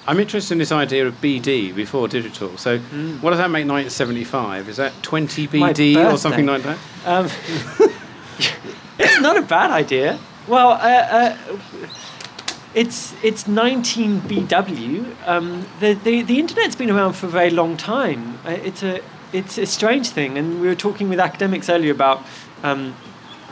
I'm 0.07 0.17
interested 0.17 0.53
in 0.53 0.59
this 0.59 0.71
idea 0.71 1.05
of 1.07 1.13
BD 1.21 1.73
before 1.75 2.07
digital. 2.09 2.57
So, 2.57 2.77
what 2.77 3.29
does 3.31 3.39
that 3.39 3.49
make 3.49 3.65
1975? 3.67 4.67
Is 4.69 4.75
that 4.77 4.91
20 5.01 5.47
Mm. 5.47 5.73
BD 5.73 6.13
or 6.13 6.17
something 6.17 6.45
like 6.45 6.63
that? 6.63 6.77
Um, 7.05 7.29
it's 8.99 9.21
not 9.21 9.37
a 9.37 9.41
bad 9.41 9.71
idea. 9.71 10.19
Well, 10.45 10.71
uh, 10.71 10.75
uh, 10.75 11.37
it's 12.73 13.13
it's 13.23 13.47
19 13.47 14.21
BW. 14.21 15.15
Um, 15.25 15.65
the, 15.79 15.93
the 15.93 16.21
the 16.21 16.37
internet's 16.37 16.75
been 16.75 16.91
around 16.91 17.13
for 17.13 17.27
a 17.27 17.29
very 17.29 17.49
long 17.49 17.77
time. 17.77 18.39
Uh, 18.45 18.49
It's 18.49 18.83
a 18.83 19.01
it's 19.31 19.57
a 19.57 19.65
strange 19.65 20.09
thing, 20.09 20.37
and 20.37 20.59
we 20.59 20.67
were 20.67 20.75
talking 20.75 21.07
with 21.09 21.19
academics 21.19 21.69
earlier 21.69 21.91
about. 21.91 22.21
Um, 22.61 22.93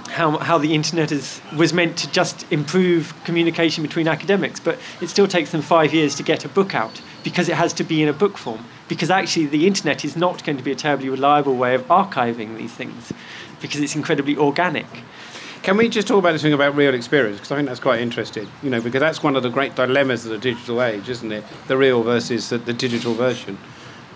how, 0.10 0.38
how 0.40 0.58
the 0.58 0.76
internet 0.76 1.10
is, 1.10 1.40
was 1.56 1.72
meant 1.72 1.98
to 1.98 2.12
just 2.12 2.46
improve 2.52 3.14
communication 3.24 3.82
between 3.82 4.10
academics, 4.10 4.60
but 4.60 4.78
it 5.00 5.08
still 5.08 5.26
takes 5.26 5.52
them 5.52 5.62
five 5.62 5.94
years 5.94 6.16
to 6.16 6.24
get 6.24 6.44
a 6.44 6.50
book 6.50 6.76
out 6.76 7.02
because 7.24 7.48
it 7.48 7.56
has 7.56 7.72
to 7.72 7.86
be 7.86 8.04
in 8.04 8.10
a 8.10 8.14
book 8.14 8.38
form. 8.38 8.66
Because 8.90 9.10
actually, 9.10 9.46
the 9.46 9.66
internet 9.66 10.04
is 10.04 10.18
not 10.18 10.44
going 10.44 10.58
to 10.58 10.64
be 10.66 10.72
a 10.74 10.76
terribly 10.76 11.08
reliable 11.08 11.56
way 11.56 11.76
of 11.76 11.84
archiving 11.88 12.58
these 12.58 12.74
things 12.74 13.14
because 13.62 13.80
it's 13.80 13.96
incredibly 13.96 14.36
organic. 14.36 14.88
Can 15.64 15.78
we 15.78 15.90
just 15.90 16.08
talk 16.08 16.18
about 16.18 16.32
this 16.32 16.42
thing 16.42 16.54
about 16.54 16.76
real 16.76 16.96
experience? 16.96 17.38
Because 17.38 17.52
I 17.52 17.56
think 17.56 17.68
that's 17.68 17.80
quite 17.80 18.02
interesting. 18.02 18.48
You 18.64 18.72
know, 18.72 18.82
because 18.82 19.00
that's 19.00 19.22
one 19.22 19.36
of 19.36 19.44
the 19.44 19.50
great 19.50 19.76
dilemmas 19.76 20.26
of 20.26 20.32
the 20.32 20.40
digital 20.40 20.82
age, 20.82 21.08
isn't 21.08 21.32
it? 21.32 21.44
The 21.68 21.78
real 21.78 22.02
versus 22.02 22.50
the, 22.50 22.58
the 22.58 22.74
digital 22.74 23.14
version. 23.14 23.60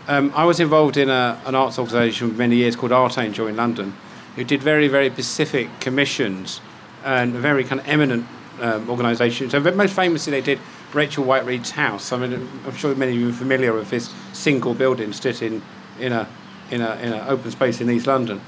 Um, 0.07 0.31
I 0.35 0.45
was 0.45 0.59
involved 0.59 0.97
in 0.97 1.09
a, 1.09 1.39
an 1.45 1.53
arts 1.53 1.77
organisation 1.77 2.31
for 2.31 2.37
many 2.37 2.55
years 2.55 2.75
called 2.75 2.91
Artangel 2.91 3.47
in 3.47 3.55
London, 3.55 3.95
who 4.35 4.43
did 4.43 4.63
very, 4.63 4.87
very 4.87 5.09
specific 5.11 5.69
commissions 5.79 6.61
and 7.03 7.35
a 7.35 7.39
very 7.39 7.63
kind 7.63 7.79
of 7.79 7.87
eminent 7.87 8.25
um, 8.59 8.89
organisations. 8.89 9.51
So 9.51 9.59
most 9.59 9.95
famously, 9.95 10.31
they 10.31 10.41
did 10.41 10.59
Rachel 10.93 11.25
Whiteread's 11.25 11.71
house. 11.71 12.11
I 12.11 12.17
mean, 12.17 12.49
I'm 12.65 12.75
sure 12.75 12.95
many 12.95 13.11
of 13.11 13.19
you 13.19 13.29
are 13.29 13.33
familiar 13.33 13.73
with 13.73 13.91
this 13.91 14.11
single 14.33 14.73
building 14.73 15.13
stood 15.13 15.39
in 15.43 15.61
in 15.99 16.11
a 16.11 16.27
in 16.71 16.81
a 16.81 16.95
in 16.95 17.13
an 17.13 17.27
open 17.27 17.51
space 17.51 17.81
in 17.81 17.89
East 17.89 18.07
London. 18.07 18.41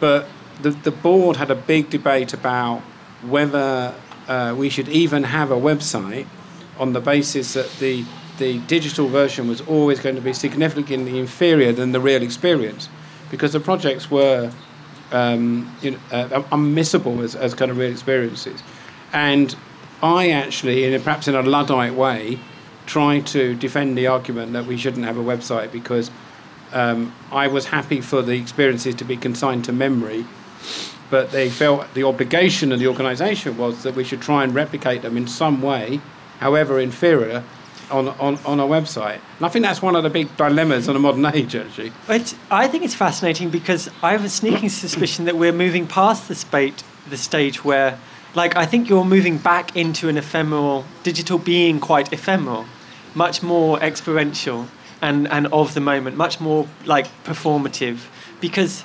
But 0.00 0.28
the 0.62 0.70
the 0.70 0.90
board 0.90 1.36
had 1.36 1.50
a 1.50 1.54
big 1.54 1.90
debate 1.90 2.32
about 2.32 2.80
whether 3.22 3.94
uh, 4.28 4.54
we 4.56 4.68
should 4.68 4.88
even 4.88 5.24
have 5.24 5.50
a 5.50 5.56
website 5.56 6.26
on 6.78 6.92
the 6.92 7.00
basis 7.00 7.54
that 7.54 7.70
the 7.80 8.04
the 8.38 8.58
digital 8.60 9.08
version 9.08 9.48
was 9.48 9.60
always 9.62 9.98
going 9.98 10.14
to 10.14 10.20
be 10.20 10.32
significantly 10.32 11.18
inferior 11.18 11.72
than 11.72 11.92
the 11.92 12.00
real 12.00 12.22
experience, 12.22 12.88
because 13.30 13.52
the 13.52 13.60
projects 13.60 14.10
were 14.10 14.52
um, 15.10 15.74
you 15.82 15.92
know, 15.92 15.98
uh, 16.12 16.42
unmissable 16.52 17.22
as, 17.22 17.34
as 17.34 17.54
kind 17.54 17.70
of 17.70 17.78
real 17.78 17.90
experiences. 17.90 18.62
And 19.12 19.54
I 20.02 20.30
actually, 20.30 20.84
in 20.84 20.94
a, 20.94 21.00
perhaps 21.00 21.28
in 21.28 21.34
a 21.34 21.42
Luddite 21.42 21.94
way, 21.94 22.38
try 22.86 23.20
to 23.20 23.54
defend 23.54 23.98
the 23.98 24.06
argument 24.06 24.52
that 24.52 24.66
we 24.66 24.76
shouldn't 24.76 25.04
have 25.04 25.18
a 25.18 25.22
website 25.22 25.72
because 25.72 26.10
um, 26.72 27.14
I 27.32 27.48
was 27.48 27.66
happy 27.66 28.00
for 28.00 28.22
the 28.22 28.32
experiences 28.32 28.94
to 28.96 29.04
be 29.04 29.16
consigned 29.16 29.64
to 29.64 29.72
memory, 29.72 30.26
but 31.10 31.30
they 31.30 31.48
felt 31.48 31.92
the 31.94 32.04
obligation 32.04 32.72
of 32.72 32.78
the 32.78 32.86
organisation 32.86 33.56
was 33.56 33.82
that 33.82 33.94
we 33.94 34.04
should 34.04 34.20
try 34.20 34.44
and 34.44 34.54
replicate 34.54 35.02
them 35.02 35.16
in 35.16 35.26
some 35.26 35.62
way, 35.62 36.00
however 36.38 36.78
inferior, 36.78 37.42
on, 37.90 38.08
on, 38.08 38.36
on 38.44 38.60
a 38.60 38.64
website. 38.64 39.18
And 39.36 39.46
I 39.46 39.48
think 39.48 39.64
that's 39.64 39.80
one 39.80 39.96
of 39.96 40.02
the 40.02 40.10
big 40.10 40.34
dilemmas 40.36 40.88
in 40.88 40.94
the 40.94 41.00
modern 41.00 41.24
age, 41.34 41.56
actually. 41.56 41.92
It's, 42.08 42.34
I 42.50 42.68
think 42.68 42.84
it's 42.84 42.94
fascinating 42.94 43.50
because 43.50 43.88
I 44.02 44.12
have 44.12 44.24
a 44.24 44.28
sneaking 44.28 44.68
suspicion 44.84 45.24
that 45.24 45.36
we're 45.36 45.52
moving 45.52 45.86
past 45.86 46.28
the, 46.28 46.34
spate, 46.34 46.82
the 47.08 47.16
stage 47.16 47.64
where, 47.64 47.98
like, 48.34 48.56
I 48.56 48.66
think 48.66 48.88
you're 48.88 49.04
moving 49.04 49.38
back 49.38 49.76
into 49.76 50.08
an 50.08 50.18
ephemeral, 50.18 50.84
digital 51.02 51.38
being 51.38 51.80
quite 51.80 52.12
ephemeral, 52.12 52.66
much 53.14 53.42
more 53.42 53.80
experiential 53.80 54.68
and, 55.00 55.28
and 55.28 55.46
of 55.48 55.74
the 55.74 55.80
moment, 55.80 56.16
much 56.16 56.40
more 56.40 56.68
like 56.84 57.06
performative, 57.24 58.06
because 58.40 58.84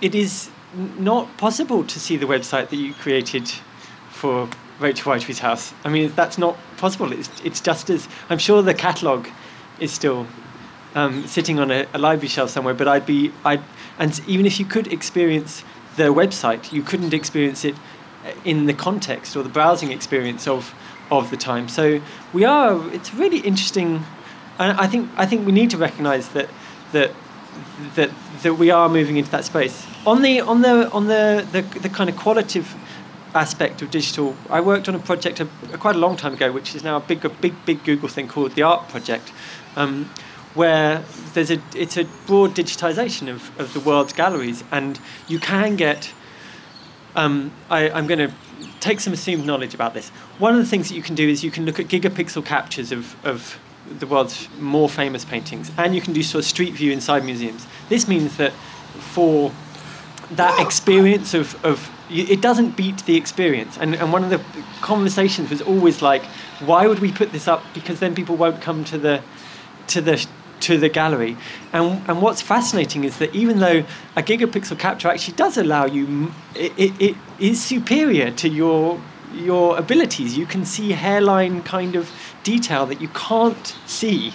it 0.00 0.14
is 0.14 0.50
not 0.74 1.36
possible 1.36 1.84
to 1.84 2.00
see 2.00 2.16
the 2.16 2.26
website 2.26 2.68
that 2.68 2.76
you 2.76 2.94
created 2.94 3.48
for 4.10 4.48
Rachel 4.78 5.12
Whiteread's 5.12 5.40
house. 5.40 5.72
I 5.84 5.88
mean, 5.88 6.12
that's 6.14 6.38
not 6.38 6.56
possible. 6.76 7.12
It's, 7.12 7.30
it's 7.42 7.60
just 7.60 7.90
as 7.90 8.08
I'm 8.30 8.38
sure 8.38 8.62
the 8.62 8.74
catalogue 8.74 9.28
is 9.80 9.92
still 9.92 10.26
um, 10.94 11.26
sitting 11.26 11.58
on 11.58 11.70
a, 11.70 11.86
a 11.94 11.98
library 11.98 12.28
shelf 12.28 12.50
somewhere. 12.50 12.74
But 12.74 12.88
I'd 12.88 13.06
be 13.06 13.32
I 13.44 13.60
and 13.98 14.20
even 14.26 14.46
if 14.46 14.58
you 14.60 14.66
could 14.66 14.92
experience 14.92 15.64
the 15.96 16.14
website, 16.14 16.72
you 16.72 16.82
couldn't 16.82 17.12
experience 17.12 17.64
it 17.64 17.74
in 18.44 18.66
the 18.66 18.74
context 18.74 19.36
or 19.36 19.42
the 19.42 19.48
browsing 19.48 19.92
experience 19.92 20.46
of 20.46 20.74
of 21.10 21.30
the 21.30 21.36
time. 21.36 21.68
So 21.68 22.00
we 22.32 22.44
are. 22.44 22.92
It's 22.92 23.14
really 23.14 23.38
interesting, 23.38 24.04
and 24.58 24.78
I 24.78 24.86
think 24.86 25.10
I 25.16 25.26
think 25.26 25.46
we 25.46 25.52
need 25.52 25.70
to 25.70 25.78
recognise 25.78 26.28
that 26.30 26.48
that 26.92 27.10
that 27.94 28.10
that 28.42 28.54
we 28.54 28.70
are 28.70 28.88
moving 28.88 29.16
into 29.16 29.30
that 29.30 29.44
space. 29.44 29.86
On 30.06 30.22
the 30.22 30.40
on 30.40 30.62
the 30.62 30.90
on 30.90 31.06
the 31.06 31.46
the, 31.52 31.62
the 31.80 31.88
kind 31.88 32.08
of 32.10 32.16
qualitative 32.16 32.74
aspect 33.34 33.82
of 33.82 33.90
digital, 33.90 34.36
I 34.50 34.60
worked 34.60 34.88
on 34.88 34.94
a 34.94 34.98
project 34.98 35.40
a, 35.40 35.46
quite 35.78 35.96
a 35.96 35.98
long 35.98 36.16
time 36.16 36.34
ago, 36.34 36.50
which 36.52 36.74
is 36.74 36.82
now 36.82 36.96
a 36.96 37.00
big, 37.00 37.24
a 37.24 37.28
big, 37.28 37.54
big 37.66 37.84
Google 37.84 38.08
thing 38.08 38.28
called 38.28 38.52
the 38.52 38.62
Art 38.62 38.88
Project, 38.88 39.32
um, 39.76 40.10
where 40.54 41.04
there's 41.34 41.50
a 41.50 41.60
it's 41.74 41.96
a 41.96 42.04
broad 42.26 42.54
digitization 42.54 43.28
of, 43.28 43.58
of 43.60 43.74
the 43.74 43.80
world's 43.80 44.12
galleries, 44.12 44.64
and 44.70 45.00
you 45.26 45.38
can 45.38 45.76
get. 45.76 46.12
Um, 47.16 47.50
I, 47.68 47.90
I'm 47.90 48.06
going 48.06 48.20
to 48.28 48.32
take 48.78 49.00
some 49.00 49.12
assumed 49.12 49.44
knowledge 49.44 49.74
about 49.74 49.92
this. 49.92 50.10
One 50.38 50.54
of 50.54 50.60
the 50.60 50.66
things 50.66 50.88
that 50.88 50.94
you 50.94 51.02
can 51.02 51.16
do 51.16 51.28
is 51.28 51.42
you 51.42 51.50
can 51.50 51.64
look 51.64 51.80
at 51.80 51.86
gigapixel 51.88 52.44
captures 52.44 52.92
of, 52.92 53.16
of 53.26 53.58
the 53.98 54.06
world's 54.06 54.48
more 54.58 54.88
famous 54.88 55.24
paintings, 55.24 55.70
and 55.76 55.94
you 55.94 56.00
can 56.00 56.12
do 56.12 56.22
sort 56.22 56.44
of 56.44 56.48
street 56.48 56.74
view 56.74 56.92
inside 56.92 57.24
museums. 57.24 57.66
This 57.88 58.06
means 58.06 58.36
that 58.36 58.52
for 59.14 59.52
that 60.32 60.60
experience 60.60 61.34
of, 61.34 61.64
of 61.64 61.90
it 62.10 62.40
doesn't 62.40 62.76
beat 62.76 63.04
the 63.04 63.16
experience. 63.16 63.76
And, 63.78 63.94
and 63.94 64.12
one 64.12 64.24
of 64.24 64.30
the 64.30 64.40
conversations 64.80 65.50
was 65.50 65.60
always 65.60 66.00
like, 66.00 66.24
why 66.60 66.86
would 66.86 67.00
we 67.00 67.12
put 67.12 67.32
this 67.32 67.46
up? 67.46 67.62
Because 67.74 68.00
then 68.00 68.14
people 68.14 68.36
won't 68.36 68.60
come 68.60 68.84
to 68.84 68.98
the 68.98 69.22
to 69.88 70.00
the 70.00 70.26
to 70.60 70.78
the 70.78 70.88
gallery. 70.88 71.36
And 71.72 72.02
and 72.08 72.22
what's 72.22 72.42
fascinating 72.42 73.04
is 73.04 73.18
that 73.18 73.34
even 73.34 73.58
though 73.58 73.84
a 74.16 74.22
gigapixel 74.22 74.78
capture 74.78 75.08
actually 75.08 75.36
does 75.36 75.56
allow 75.56 75.86
you, 75.86 76.32
it, 76.54 76.72
it, 76.78 77.00
it 77.00 77.16
is 77.38 77.62
superior 77.62 78.30
to 78.32 78.48
your 78.48 79.00
your 79.34 79.76
abilities. 79.78 80.36
You 80.36 80.46
can 80.46 80.64
see 80.64 80.92
hairline 80.92 81.62
kind 81.62 81.94
of 81.94 82.10
detail 82.48 82.86
that 82.86 82.98
you 82.98 83.08
can't 83.08 83.76
see. 83.84 84.32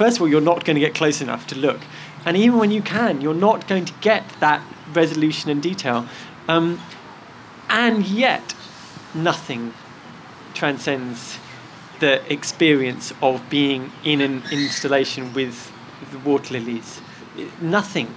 First 0.00 0.16
of 0.16 0.22
all, 0.22 0.28
you're 0.28 0.48
not 0.52 0.66
going 0.66 0.74
to 0.74 0.80
get 0.80 0.94
close 0.94 1.22
enough 1.22 1.46
to 1.46 1.56
look. 1.56 1.80
And 2.26 2.36
even 2.36 2.58
when 2.58 2.70
you 2.70 2.82
can, 2.82 3.22
you're 3.22 3.42
not 3.48 3.66
going 3.68 3.86
to 3.86 3.94
get 4.00 4.22
that 4.40 4.60
resolution 4.92 5.50
and 5.50 5.62
detail. 5.62 6.06
Um, 6.46 6.78
and 7.70 8.06
yet, 8.06 8.54
nothing 9.14 9.72
transcends 10.52 11.38
the 12.00 12.20
experience 12.30 13.14
of 13.22 13.40
being 13.48 13.90
in 14.04 14.20
an 14.20 14.42
installation 14.52 15.32
with 15.32 15.72
the 16.10 16.18
water 16.18 16.52
lilies. 16.52 17.00
It- 17.38 17.62
nothing. 17.62 18.08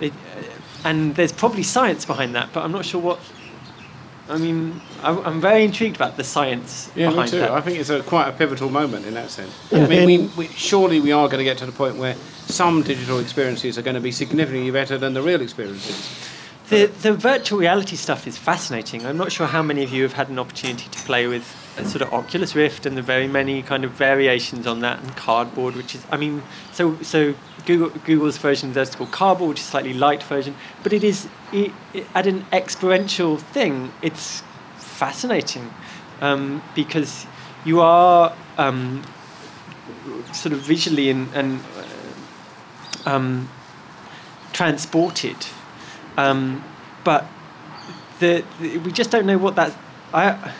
It, 0.00 0.12
uh, 0.12 0.88
and 0.88 1.14
there's 1.16 1.32
probably 1.32 1.64
science 1.64 2.06
behind 2.06 2.34
that, 2.34 2.48
but 2.54 2.64
I'm 2.64 2.72
not 2.72 2.84
sure 2.86 3.00
what. 3.00 3.18
I 4.28 4.38
mean, 4.38 4.80
I'm, 5.02 5.18
I'm 5.26 5.40
very 5.40 5.64
intrigued 5.64 5.96
about 5.96 6.16
the 6.16 6.24
science 6.24 6.90
Yeah, 6.94 7.08
me 7.08 7.14
behind 7.14 7.30
too. 7.30 7.38
that. 7.40 7.50
I 7.50 7.60
think 7.60 7.78
it's 7.78 7.90
a 7.90 8.02
quite 8.02 8.28
a 8.28 8.32
pivotal 8.32 8.70
moment 8.70 9.04
in 9.06 9.14
that 9.14 9.30
sense. 9.30 9.52
Yeah. 9.70 9.84
I 9.84 9.86
mean, 9.86 10.06
we, 10.06 10.46
we, 10.46 10.46
surely 10.48 11.00
we 11.00 11.12
are 11.12 11.28
going 11.28 11.38
to 11.38 11.44
get 11.44 11.58
to 11.58 11.66
the 11.66 11.72
point 11.72 11.96
where 11.96 12.14
some 12.46 12.82
digital 12.82 13.18
experiences 13.18 13.76
are 13.76 13.82
going 13.82 13.94
to 13.96 14.00
be 14.00 14.12
significantly 14.12 14.70
better 14.70 14.96
than 14.96 15.12
the 15.12 15.20
real 15.22 15.42
experiences. 15.42 16.30
The, 16.70 16.86
the 16.86 17.12
virtual 17.12 17.58
reality 17.58 17.94
stuff 17.94 18.26
is 18.26 18.38
fascinating. 18.38 19.04
I'm 19.04 19.18
not 19.18 19.30
sure 19.30 19.46
how 19.46 19.62
many 19.62 19.84
of 19.84 19.92
you 19.92 20.02
have 20.02 20.14
had 20.14 20.30
an 20.30 20.38
opportunity 20.38 20.88
to 20.88 20.98
play 21.00 21.26
with 21.26 21.44
sort 21.82 22.00
of 22.00 22.12
Oculus 22.14 22.54
Rift 22.54 22.86
and 22.86 22.96
the 22.96 23.02
very 23.02 23.26
many 23.26 23.60
kind 23.62 23.84
of 23.84 23.90
variations 23.90 24.66
on 24.66 24.80
that 24.80 24.98
and 25.00 25.14
cardboard, 25.14 25.76
which 25.76 25.94
is, 25.94 26.06
I 26.10 26.16
mean, 26.16 26.42
so 26.72 26.96
so 27.02 27.34
Google, 27.66 27.90
Google's 28.06 28.38
version 28.38 28.70
of 28.70 28.74
that's 28.74 28.94
called 28.94 29.10
cardboard, 29.10 29.50
which 29.50 29.60
is 29.60 29.66
slightly 29.66 29.92
light 29.92 30.22
version, 30.22 30.56
but 30.82 30.94
it 30.94 31.04
is 31.04 31.28
it, 31.52 31.70
it, 31.92 32.06
at 32.14 32.26
an 32.26 32.46
experiential 32.50 33.36
thing. 33.36 33.92
It's 34.00 34.42
fascinating 34.76 35.70
um, 36.22 36.62
because 36.74 37.26
you 37.66 37.82
are 37.82 38.34
um, 38.56 39.02
sort 40.32 40.54
of 40.54 40.60
visually 40.60 41.10
and, 41.10 41.28
and 41.34 41.60
um, 43.04 43.50
transported 44.54 45.36
um, 46.16 46.64
but 47.02 47.26
the, 48.20 48.44
the, 48.60 48.78
we 48.78 48.92
just 48.92 49.10
don't 49.10 49.26
know 49.26 49.38
what 49.38 49.56
that 49.56 49.76
I, 50.12 50.54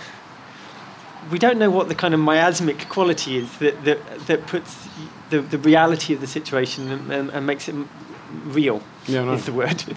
we 1.31 1.39
don't 1.39 1.59
know 1.59 1.71
what 1.71 1.89
the 1.89 1.95
kind 1.95 2.13
of 2.13 2.21
miasmic 2.21 2.89
quality 2.89 3.39
is 3.39 3.59
that, 3.59 3.85
that, 3.85 4.27
that 4.27 4.47
puts 4.47 4.89
the, 5.31 5.41
the 5.41 5.59
reality 5.59 6.13
of 6.13 6.21
the 6.21 6.27
situation 6.27 6.91
and, 6.91 7.13
and, 7.13 7.31
and 7.31 7.47
makes 7.47 7.69
it 7.69 7.75
real. 8.45 8.83
Yeah, 9.07 9.23
I 9.23 9.25
know. 9.25 9.33
is 9.35 9.47
the 9.47 9.53
word. 9.53 9.83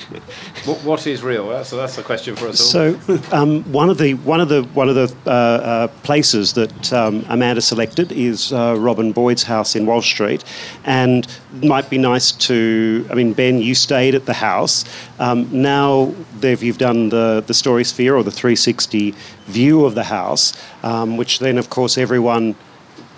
What, 0.65 0.83
what 0.83 1.07
is 1.07 1.23
real? 1.23 1.47
That's, 1.47 1.69
that's 1.69 1.97
a 1.97 2.03
question 2.03 2.35
for 2.35 2.47
us 2.47 2.59
all. 2.75 2.95
So, 2.97 3.19
um, 3.31 3.63
one 3.71 3.89
of 3.89 3.97
the 3.97 4.15
one 4.15 4.41
of 4.41 4.49
the 4.49 4.63
one 4.73 4.89
of 4.89 4.95
the 4.95 5.15
uh, 5.25 5.29
uh, 5.29 5.87
places 6.03 6.53
that 6.53 6.91
um, 6.91 7.23
Amanda 7.29 7.61
selected 7.61 8.11
is 8.11 8.51
uh, 8.51 8.75
Robin 8.77 9.13
Boyd's 9.13 9.43
house 9.43 9.75
in 9.77 9.85
Walsh 9.85 10.11
Street, 10.11 10.43
and 10.83 11.25
it 11.61 11.67
might 11.67 11.89
be 11.89 11.97
nice 11.97 12.33
to. 12.33 13.07
I 13.09 13.13
mean, 13.13 13.31
Ben, 13.33 13.59
you 13.59 13.75
stayed 13.75 14.13
at 14.13 14.25
the 14.25 14.33
house. 14.33 14.83
Um, 15.19 15.47
now, 15.51 16.13
they've, 16.39 16.61
you've 16.61 16.77
done 16.77 17.09
the 17.09 17.43
the 17.47 17.53
story 17.53 17.85
sphere 17.85 18.15
or 18.15 18.23
the 18.23 18.31
360 18.31 19.15
view 19.45 19.85
of 19.85 19.95
the 19.95 20.03
house, 20.03 20.53
um, 20.83 21.15
which 21.15 21.39
then, 21.39 21.57
of 21.57 21.69
course, 21.69 21.97
everyone 21.97 22.55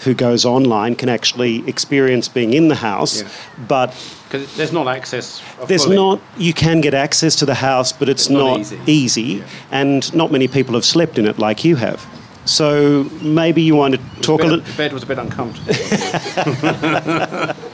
who 0.03 0.13
goes 0.13 0.45
online 0.45 0.95
can 0.95 1.09
actually 1.09 1.63
experience 1.67 2.27
being 2.27 2.53
in 2.53 2.67
the 2.69 2.75
house, 2.75 3.21
Yeah. 3.21 3.27
but 3.67 3.93
Because 4.29 4.55
there's 4.57 4.71
not 4.71 4.87
access. 4.87 5.41
there's 5.67 5.83
fully. 5.83 5.95
not. 5.95 6.19
You 6.37 6.53
can 6.53 6.81
get 6.81 6.93
access 6.93 7.35
to 7.37 7.45
the 7.45 7.55
house, 7.55 7.91
but 7.91 8.07
it's, 8.09 8.23
It's 8.23 8.29
not 8.29 8.39
not, 8.39 8.59
easy. 8.59 8.77
easy, 8.87 9.43
and 9.71 10.13
not 10.13 10.31
many 10.31 10.47
people 10.47 10.73
have 10.75 10.85
slept 10.85 11.17
in 11.17 11.25
it 11.25 11.37
like 11.39 11.63
you 11.65 11.75
have. 11.77 12.05
So 12.45 13.05
maybe 13.21 13.61
you 13.61 13.75
want 13.75 13.95
to 13.95 13.99
talk 14.21 14.39
a 14.39 14.43
Bed- 14.43 14.49
little. 14.51 14.65
The 14.65 14.77
bed 14.77 14.93
was 14.93 15.03
a 15.03 15.05
bit 15.05 15.17
uncomfortable. 15.19 15.75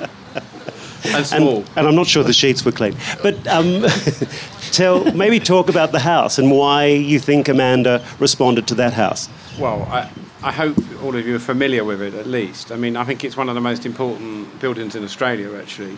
and 1.05 1.15
And, 1.15 1.25
small. 1.25 1.63
and 1.75 1.87
I'm 1.87 1.95
not 1.95 2.07
sure 2.07 2.23
the 2.23 2.33
sheets 2.33 2.65
were 2.65 2.71
clean, 2.71 2.95
but 3.21 3.35
um, 3.47 3.85
tell 4.71 5.05
maybe 5.13 5.39
talk 5.39 5.69
about 5.69 5.91
the 5.91 5.99
house 5.99 6.39
and 6.39 6.49
why 6.51 6.85
you 6.87 7.19
think 7.19 7.47
Amanda 7.47 8.01
responded 8.19 8.65
to 8.67 8.75
that 8.75 8.93
house. 8.93 9.29
Well, 9.59 9.83
I, 9.91 10.09
I 10.45 10.51
hope 10.51 10.77
all 11.01 11.15
of 11.15 11.25
you 11.25 11.37
are 11.37 11.39
familiar 11.39 11.83
with 11.83 12.03
it 12.03 12.13
at 12.13 12.27
least. 12.27 12.71
I 12.71 12.75
mean, 12.75 12.95
I 12.95 13.03
think 13.03 13.23
it's 13.23 13.35
one 13.35 13.49
of 13.49 13.55
the 13.55 13.61
most 13.61 13.83
important 13.83 14.59
buildings 14.59 14.95
in 14.95 15.03
Australia, 15.03 15.57
actually. 15.57 15.97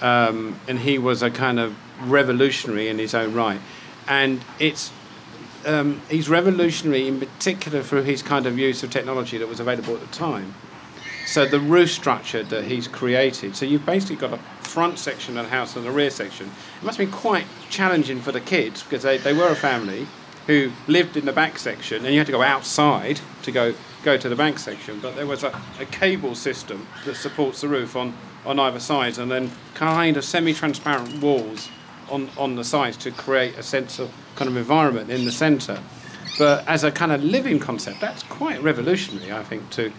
Um, 0.00 0.56
and 0.68 0.78
he 0.78 0.98
was 0.98 1.20
a 1.24 1.32
kind 1.32 1.58
of 1.58 1.74
revolutionary 2.08 2.86
in 2.86 3.00
his 3.00 3.12
own 3.12 3.34
right. 3.34 3.60
And 4.06 4.40
it's 4.60 4.92
um, 5.66 6.00
he's 6.08 6.28
revolutionary 6.28 7.08
in 7.08 7.18
particular 7.18 7.82
through 7.82 8.04
his 8.04 8.22
kind 8.22 8.46
of 8.46 8.56
use 8.56 8.84
of 8.84 8.92
technology 8.92 9.36
that 9.38 9.48
was 9.48 9.58
available 9.58 9.94
at 9.94 10.00
the 10.00 10.14
time. 10.14 10.54
So 11.26 11.44
the 11.44 11.58
roof 11.58 11.90
structure 11.90 12.44
that 12.44 12.66
he's 12.66 12.86
created. 12.86 13.56
So 13.56 13.66
you've 13.66 13.84
basically 13.84 14.14
got 14.14 14.32
a 14.32 14.38
front 14.64 15.00
section 15.00 15.36
of 15.36 15.46
the 15.46 15.50
house 15.50 15.74
and 15.74 15.84
a 15.88 15.90
rear 15.90 16.10
section. 16.10 16.46
It 16.80 16.84
must 16.84 16.98
have 16.98 17.10
been 17.10 17.18
quite 17.18 17.46
challenging 17.68 18.20
for 18.20 18.30
the 18.30 18.40
kids 18.40 18.84
because 18.84 19.02
they, 19.02 19.18
they 19.18 19.32
were 19.32 19.48
a 19.48 19.56
family 19.56 20.06
who 20.46 20.72
lived 20.86 21.16
in 21.16 21.24
the 21.24 21.32
back 21.32 21.58
section 21.58 22.04
and 22.04 22.12
you 22.12 22.18
had 22.18 22.26
to 22.26 22.32
go 22.32 22.42
outside 22.42 23.20
to 23.42 23.52
go 23.52 23.74
go 24.02 24.16
to 24.16 24.28
the 24.28 24.36
back 24.36 24.58
section. 24.58 24.98
But 25.00 25.14
there 25.14 25.26
was 25.26 25.44
a, 25.44 25.60
a 25.78 25.84
cable 25.86 26.34
system 26.34 26.86
that 27.04 27.14
supports 27.14 27.60
the 27.60 27.68
roof 27.68 27.94
on, 27.94 28.14
on 28.44 28.58
either 28.58 28.80
side 28.80 29.18
and 29.18 29.30
then 29.30 29.50
kind 29.74 30.16
of 30.16 30.24
semi-transparent 30.24 31.22
walls 31.22 31.68
on, 32.10 32.28
on 32.36 32.56
the 32.56 32.64
sides 32.64 32.96
to 32.98 33.12
create 33.12 33.56
a 33.56 33.62
sense 33.62 34.00
of 34.00 34.10
kind 34.34 34.50
of 34.50 34.56
environment 34.56 35.08
in 35.10 35.24
the 35.24 35.30
centre. 35.30 35.78
But 36.36 36.66
as 36.66 36.82
a 36.82 36.90
kind 36.90 37.12
of 37.12 37.22
living 37.22 37.60
concept, 37.60 38.00
that's 38.00 38.24
quite 38.24 38.60
revolutionary, 38.62 39.32
I 39.32 39.44
think, 39.44 39.70
to 39.70 39.92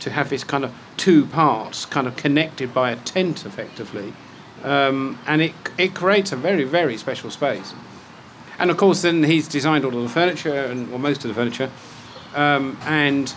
to 0.00 0.10
have 0.10 0.30
this 0.30 0.44
kind 0.44 0.64
of 0.64 0.72
two 0.96 1.26
parts 1.26 1.84
kind 1.84 2.06
of 2.06 2.16
connected 2.16 2.72
by 2.72 2.90
a 2.90 2.96
tent 2.96 3.44
effectively. 3.44 4.12
Um, 4.64 5.18
and 5.26 5.42
it, 5.42 5.52
it 5.78 5.94
creates 5.94 6.32
a 6.32 6.36
very, 6.36 6.64
very 6.64 6.96
special 6.96 7.30
space. 7.30 7.74
And 8.60 8.70
of 8.70 8.76
course, 8.76 9.02
then 9.02 9.24
he's 9.24 9.48
designed 9.48 9.84
all 9.84 9.96
of 9.96 10.02
the 10.02 10.08
furniture 10.08 10.54
and 10.54 10.88
well, 10.90 10.98
most 10.98 11.24
of 11.24 11.28
the 11.28 11.34
furniture. 11.34 11.70
Um, 12.34 12.78
and 12.82 13.34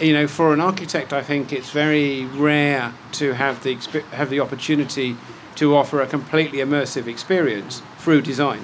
you 0.00 0.12
know, 0.12 0.26
for 0.26 0.52
an 0.52 0.60
architect, 0.60 1.12
I 1.12 1.22
think 1.22 1.52
it's 1.52 1.70
very 1.70 2.24
rare 2.24 2.92
to 3.12 3.32
have 3.34 3.62
the 3.62 3.76
have 4.12 4.30
the 4.30 4.40
opportunity 4.40 5.16
to 5.56 5.76
offer 5.76 6.00
a 6.02 6.06
completely 6.06 6.58
immersive 6.58 7.06
experience 7.06 7.82
through 7.98 8.22
design, 8.22 8.60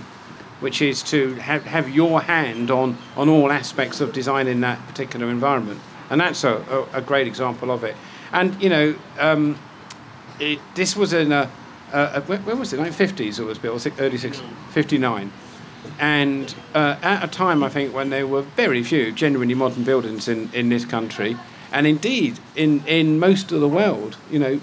which 0.60 0.82
is 0.82 1.02
to 1.02 1.34
have, 1.34 1.64
have 1.64 1.88
your 1.88 2.20
hand 2.20 2.70
on, 2.70 2.96
on 3.16 3.28
all 3.28 3.50
aspects 3.50 4.00
of 4.00 4.12
design 4.12 4.46
in 4.46 4.60
that 4.60 4.78
particular 4.86 5.28
environment. 5.30 5.80
And 6.10 6.20
that's 6.20 6.44
a, 6.44 6.56
a, 6.92 6.98
a 6.98 7.00
great 7.00 7.26
example 7.26 7.70
of 7.70 7.82
it. 7.84 7.96
And, 8.32 8.62
you 8.62 8.68
know, 8.68 8.94
um, 9.18 9.58
it, 10.38 10.60
this 10.74 10.94
was 10.94 11.12
in 11.12 11.32
a, 11.32 11.50
a, 11.92 11.98
a 12.16 12.20
when 12.20 12.58
was 12.58 12.72
it? 12.72 12.80
1950s 12.80 13.38
it 13.38 13.44
was 13.44 13.58
built, 13.58 13.86
early 13.98 14.18
60s, 14.18 14.42
59. 14.70 15.32
And 15.98 16.54
uh, 16.74 16.96
at 17.02 17.24
a 17.24 17.28
time, 17.28 17.62
I 17.62 17.68
think, 17.68 17.94
when 17.94 18.10
there 18.10 18.26
were 18.26 18.42
very 18.42 18.82
few 18.82 19.12
genuinely 19.12 19.54
modern 19.54 19.84
buildings 19.84 20.28
in, 20.28 20.50
in 20.52 20.68
this 20.68 20.84
country, 20.84 21.36
and 21.72 21.86
indeed 21.86 22.38
in, 22.54 22.84
in 22.86 23.18
most 23.18 23.50
of 23.52 23.60
the 23.60 23.68
world, 23.68 24.16
you 24.30 24.38
know, 24.38 24.60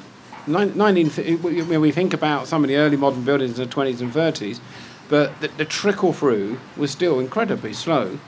nine- 0.48 0.78
19, 0.78 1.38
when 1.40 1.82
we 1.82 1.92
think 1.92 2.14
about 2.14 2.48
some 2.48 2.64
of 2.64 2.68
the 2.68 2.78
early 2.78 2.98
modern 2.98 3.24
buildings 3.24 3.60
in 3.60 3.68
the 3.68 3.76
20s 3.76 4.02
and 4.02 4.14
30s, 4.14 4.60
but 5.10 5.40
the, 5.42 5.48
the 5.50 5.66
trickle 5.66 6.14
through 6.14 6.60
was 6.78 6.92
still 6.92 7.20
incredibly 7.20 7.74
slow. 7.74 8.20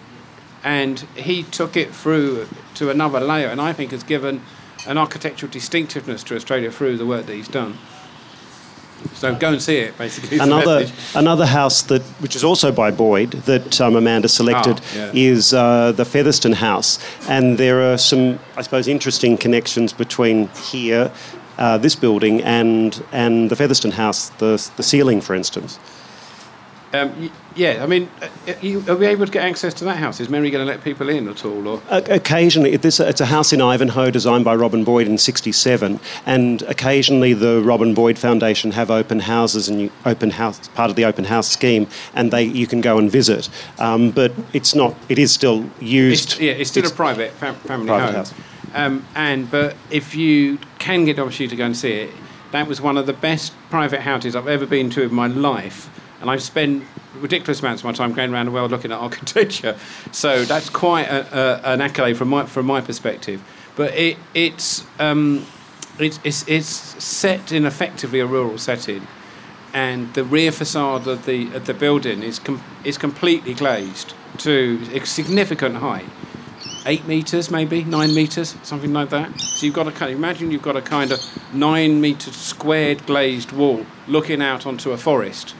And 0.63 0.99
he 1.15 1.43
took 1.43 1.75
it 1.75 1.93
through 1.93 2.47
to 2.75 2.89
another 2.89 3.19
layer, 3.19 3.47
and 3.47 3.60
I 3.60 3.73
think 3.73 3.91
has 3.91 4.04
given 4.04 4.41
an 4.88 4.97
architectural 4.97 5.51
distinctiveness 5.51 6.23
to 6.25 6.36
Australia 6.36 6.71
through 6.71 6.97
the 6.97 7.06
work 7.06 7.25
that 7.25 7.34
he's 7.34 7.47
done. 7.47 7.77
So 9.13 9.35
go 9.35 9.49
and 9.51 9.61
see 9.61 9.77
it, 9.77 9.97
basically. 9.97 10.39
Another 10.39 10.85
another 11.15 11.45
house 11.45 11.83
that, 11.83 12.01
which 12.21 12.35
is 12.35 12.43
also 12.43 12.71
by 12.71 12.91
Boyd, 12.91 13.31
that 13.45 13.79
um, 13.81 13.95
Amanda 13.95 14.27
selected, 14.27 14.79
Ah, 14.83 14.95
yeah. 14.95 15.11
is 15.13 15.53
uh, 15.53 15.91
the 15.91 16.05
Featherston 16.05 16.53
House, 16.53 16.99
and 17.29 17.57
there 17.57 17.81
are 17.93 17.97
some, 17.97 18.39
I 18.57 18.61
suppose, 18.63 18.87
interesting 18.87 19.37
connections 19.37 19.93
between 19.93 20.47
here, 20.71 21.11
uh, 21.57 21.77
this 21.77 21.95
building, 21.95 22.41
and 22.43 23.03
and 23.11 23.49
the 23.49 23.55
Featherston 23.55 23.91
House, 23.91 24.29
the 24.39 24.57
the 24.77 24.83
ceiling, 24.83 25.21
for 25.21 25.35
instance. 25.35 25.79
Um, 26.93 27.32
yeah, 27.56 27.82
I 27.82 27.86
mean, 27.86 28.10
uh, 28.21 28.54
you, 28.62 28.84
are 28.89 28.95
we 28.95 29.06
able 29.06 29.25
to 29.25 29.32
get 29.32 29.45
access 29.45 29.73
to 29.75 29.86
that 29.86 29.97
house? 29.97 30.19
Is 30.19 30.30
Mary 30.30 30.49
going 30.49 30.65
to 30.65 30.69
let 30.69 30.84
people 30.84 31.08
in 31.08 31.27
at 31.30 31.45
all? 31.45 31.65
Or 31.67 31.82
Occasionally, 31.89 32.75
this, 32.77 32.99
it's 32.99 33.21
a 33.21 33.25
house 33.25 33.54
in 33.54 33.62
Ivanhoe 33.62 34.12
designed 34.12 34.43
by 34.43 34.56
Robin 34.56 34.84
Boyd 34.84 35.08
in 35.08 35.17
'67, 35.17 35.99
and 36.25 36.62
occasionally 36.63 37.34
the 37.34 37.62
Robin 37.62 37.93
Boyd 37.93 38.17
Foundation 38.19 38.71
have 38.71 38.91
open 38.91 39.19
houses 39.19 39.69
and 39.69 39.80
you, 39.82 39.91
open 40.06 40.32
house 40.32 40.67
part 40.69 40.89
of 40.89 40.95
the 40.97 41.06
open 41.06 41.25
house 41.25 41.47
scheme, 41.49 41.88
and 42.13 42.32
they 42.32 42.43
you 42.43 42.67
can 42.67 42.82
go 42.82 42.97
and 42.97 43.10
visit. 43.10 43.49
Um, 43.80 44.12
but 44.12 44.34
it's 44.51 44.75
not. 44.75 44.95
It 45.08 45.17
is 45.17 45.32
still 45.32 45.69
used. 45.80 46.34
it's, 46.34 46.39
yeah, 46.39 46.51
it's 46.51 46.69
still 46.71 46.86
a 46.86 46.89
private 46.89 47.32
fam- 47.34 47.56
family 47.56 47.88
Private 47.88 48.06
home. 48.06 48.15
house. 48.15 48.34
Um, 48.73 49.06
and 49.15 49.49
but 49.49 49.75
if 49.89 50.15
you 50.15 50.58
can 50.80 51.06
get 51.06 51.15
the 51.15 51.21
opportunity 51.21 51.49
to 51.49 51.56
go 51.56 51.65
and 51.65 51.75
see 51.75 51.91
it, 51.93 52.12
that 52.51 52.67
was 52.67 52.82
one 52.82 52.97
of 52.97 53.06
the 53.06 53.13
best 53.13 53.54
private 53.69 54.01
houses 54.01 54.36
I've 54.36 54.47
ever 54.47 54.65
been 54.65 54.89
to 54.91 55.04
in 55.04 55.13
my 55.13 55.27
life. 55.27 55.89
And 56.21 56.29
I've 56.29 56.41
spent 56.41 56.84
ridiculous 57.15 57.60
amounts 57.62 57.81
of 57.81 57.86
my 57.86 57.91
time 57.91 58.13
going 58.13 58.34
around 58.34 58.45
the 58.45 58.51
world 58.51 58.71
looking 58.71 58.91
at 58.91 58.99
architecture. 58.99 59.77
So 60.12 60.43
that's 60.45 60.69
quite 60.69 61.07
a, 61.07 61.25
a, 61.65 61.73
an 61.73 61.81
accolade 61.81 62.17
from 62.17 62.29
my 62.29 62.45
from 62.45 62.65
my 62.65 62.81
perspective. 62.81 63.41
But 63.75 63.93
it, 63.93 64.17
it's, 64.34 64.86
um, 64.99 65.45
it's 65.99 66.19
it's 66.23 66.47
it's 66.47 66.67
set 67.03 67.51
in 67.51 67.65
effectively 67.65 68.19
a 68.19 68.25
rural 68.25 68.57
setting, 68.57 69.07
and 69.73 70.13
the 70.13 70.23
rear 70.23 70.51
facade 70.51 71.07
of 71.07 71.25
the 71.25 71.53
of 71.55 71.65
the 71.65 71.73
building 71.73 72.23
is 72.23 72.39
com- 72.39 72.62
is 72.84 72.97
completely 72.97 73.53
glazed 73.53 74.13
to 74.39 74.79
a 74.93 75.05
significant 75.05 75.77
height 75.77 76.05
eight 76.86 77.05
meters, 77.07 77.51
maybe 77.51 77.84
nine 77.84 78.13
meters, 78.13 78.55
something 78.63 78.93
like 78.93 79.10
that. 79.10 79.39
So 79.39 79.65
you've 79.65 79.75
got 79.75 79.88
a 79.88 79.91
kind. 79.91 80.12
Imagine 80.12 80.51
you've 80.51 80.62
got 80.62 80.75
a 80.75 80.81
kind 80.81 81.12
of 81.12 81.19
nine 81.53 82.01
meter 82.01 82.31
squared 82.31 83.05
glazed 83.05 83.51
wall 83.51 83.86
looking 84.07 84.41
out 84.41 84.65
onto 84.65 84.91
a 84.91 84.97
forest. 84.97 85.55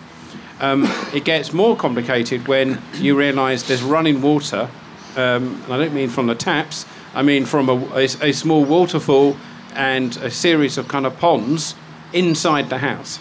Um, 0.62 0.86
it 1.14 1.26
gets 1.26 1.52
more 1.54 1.76
complicated 1.76 2.48
when 2.48 2.80
you 2.96 3.18
realise 3.18 3.64
there's 3.64 3.82
running 3.84 4.22
water. 4.22 4.70
Um, 5.18 5.62
and 5.66 5.74
I 5.74 5.78
don't 5.78 5.94
mean 5.94 6.08
from 6.10 6.28
the 6.28 6.36
taps. 6.36 6.86
I 7.14 7.24
mean 7.24 7.46
from 7.46 7.68
a, 7.68 7.76
a, 7.96 8.04
a 8.04 8.32
small 8.32 8.64
waterfall 8.64 9.36
and 9.76 10.16
a 10.18 10.30
series 10.32 10.78
of 10.78 10.88
kind 10.88 11.06
of 11.06 11.18
ponds 11.18 11.76
inside 12.14 12.70
the 12.70 12.78
house. 12.78 13.20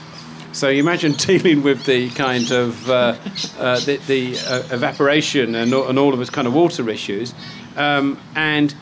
So 0.53 0.69
you 0.69 0.81
imagine 0.81 1.13
dealing 1.29 1.63
with 1.63 1.85
the 1.87 2.11
kind 2.11 2.51
of 2.51 2.89
uh, 2.91 3.17
uh, 3.59 3.81
the, 3.81 3.97
the 4.07 4.39
uh, 4.47 4.63
evaporation 4.75 5.55
and, 5.55 5.73
all- 5.73 5.89
and 5.89 5.99
all 5.99 6.13
of 6.13 6.21
its 6.21 6.31
kind 6.31 6.47
of 6.47 6.55
water 6.55 6.89
issues, 6.91 7.33
um, 7.77 8.19
and 8.35 8.75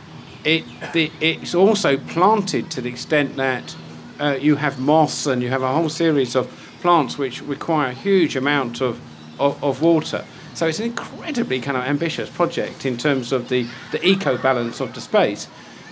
it 0.44 0.64
the, 0.94 1.10
it's 1.20 1.54
also 1.54 1.96
planted 1.98 2.70
to 2.70 2.80
the 2.80 2.88
extent 2.88 3.36
that 3.36 3.76
uh, 4.18 4.38
you 4.40 4.56
have 4.56 4.78
moss 4.80 5.26
and 5.26 5.42
you 5.42 5.48
have 5.50 5.62
a 5.62 5.68
whole 5.72 5.90
series 5.90 6.34
of 6.34 6.46
plants 6.80 7.18
which 7.18 7.42
require 7.42 7.88
a 7.88 7.94
huge 7.94 8.36
amount 8.36 8.80
of, 8.80 9.00
of, 9.38 9.62
of 9.62 9.82
water. 9.82 10.24
So 10.54 10.66
it's 10.66 10.78
an 10.80 10.86
incredibly 10.86 11.60
kind 11.60 11.76
of 11.76 11.84
ambitious 11.84 12.28
project 12.28 12.84
in 12.84 12.96
terms 12.96 13.32
of 13.32 13.48
the, 13.48 13.66
the 13.92 14.04
eco 14.04 14.36
balance 14.38 14.80
of 14.80 14.94
the 14.94 15.00
space. 15.00 15.48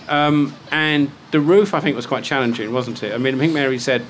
Um, 0.09 0.53
and 0.71 1.11
the 1.31 1.39
roof, 1.39 1.73
I 1.73 1.79
think, 1.79 1.95
was 1.95 2.05
quite 2.05 2.23
challenging, 2.23 2.71
wasn't 2.73 3.03
it? 3.03 3.13
I 3.13 3.17
mean, 3.17 3.35
I 3.35 3.37
think 3.37 3.53
Mary 3.53 3.79
said 3.79 4.03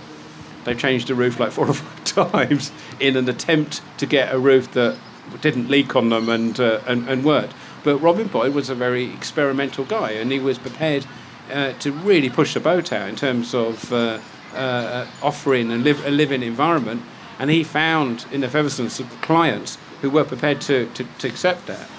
they've 0.63 0.77
changed 0.77 1.07
the 1.07 1.15
roof 1.15 1.39
like 1.39 1.51
four 1.51 1.67
or 1.69 1.73
five 1.73 2.31
times 2.31 2.71
in 2.99 3.17
an 3.17 3.29
attempt 3.29 3.81
to 3.99 4.05
get 4.05 4.33
a 4.33 4.39
roof 4.39 4.71
that 4.73 4.97
didn't 5.41 5.69
leak 5.69 5.95
on 5.95 6.09
them 6.09 6.29
and, 6.29 6.59
uh, 6.59 6.79
and, 6.87 7.07
and 7.09 7.23
worked. 7.23 7.53
But 7.83 7.97
Robin 7.99 8.27
Boyd 8.27 8.53
was 8.53 8.69
a 8.69 8.75
very 8.75 9.13
experimental 9.13 9.85
guy, 9.85 10.11
and 10.11 10.31
he 10.31 10.39
was 10.39 10.57
prepared 10.57 11.05
uh, 11.51 11.73
to 11.73 11.91
really 11.91 12.29
push 12.29 12.53
the 12.53 12.59
boat 12.59 12.91
out 12.91 13.07
in 13.07 13.15
terms 13.15 13.53
of 13.53 13.91
uh, 13.93 14.19
uh, 14.55 15.05
offering 15.21 15.71
a, 15.71 15.77
live, 15.77 16.05
a 16.05 16.11
living 16.11 16.43
environment. 16.43 17.01
and 17.39 17.49
he 17.49 17.63
found 17.63 18.25
in 18.31 18.41
the 18.41 18.47
Featherstons 18.47 18.99
clients 19.21 19.77
who 20.01 20.09
were 20.09 20.23
prepared 20.23 20.61
to, 20.61 20.87
to, 20.93 21.03
to 21.19 21.27
accept 21.27 21.65
that. 21.67 21.89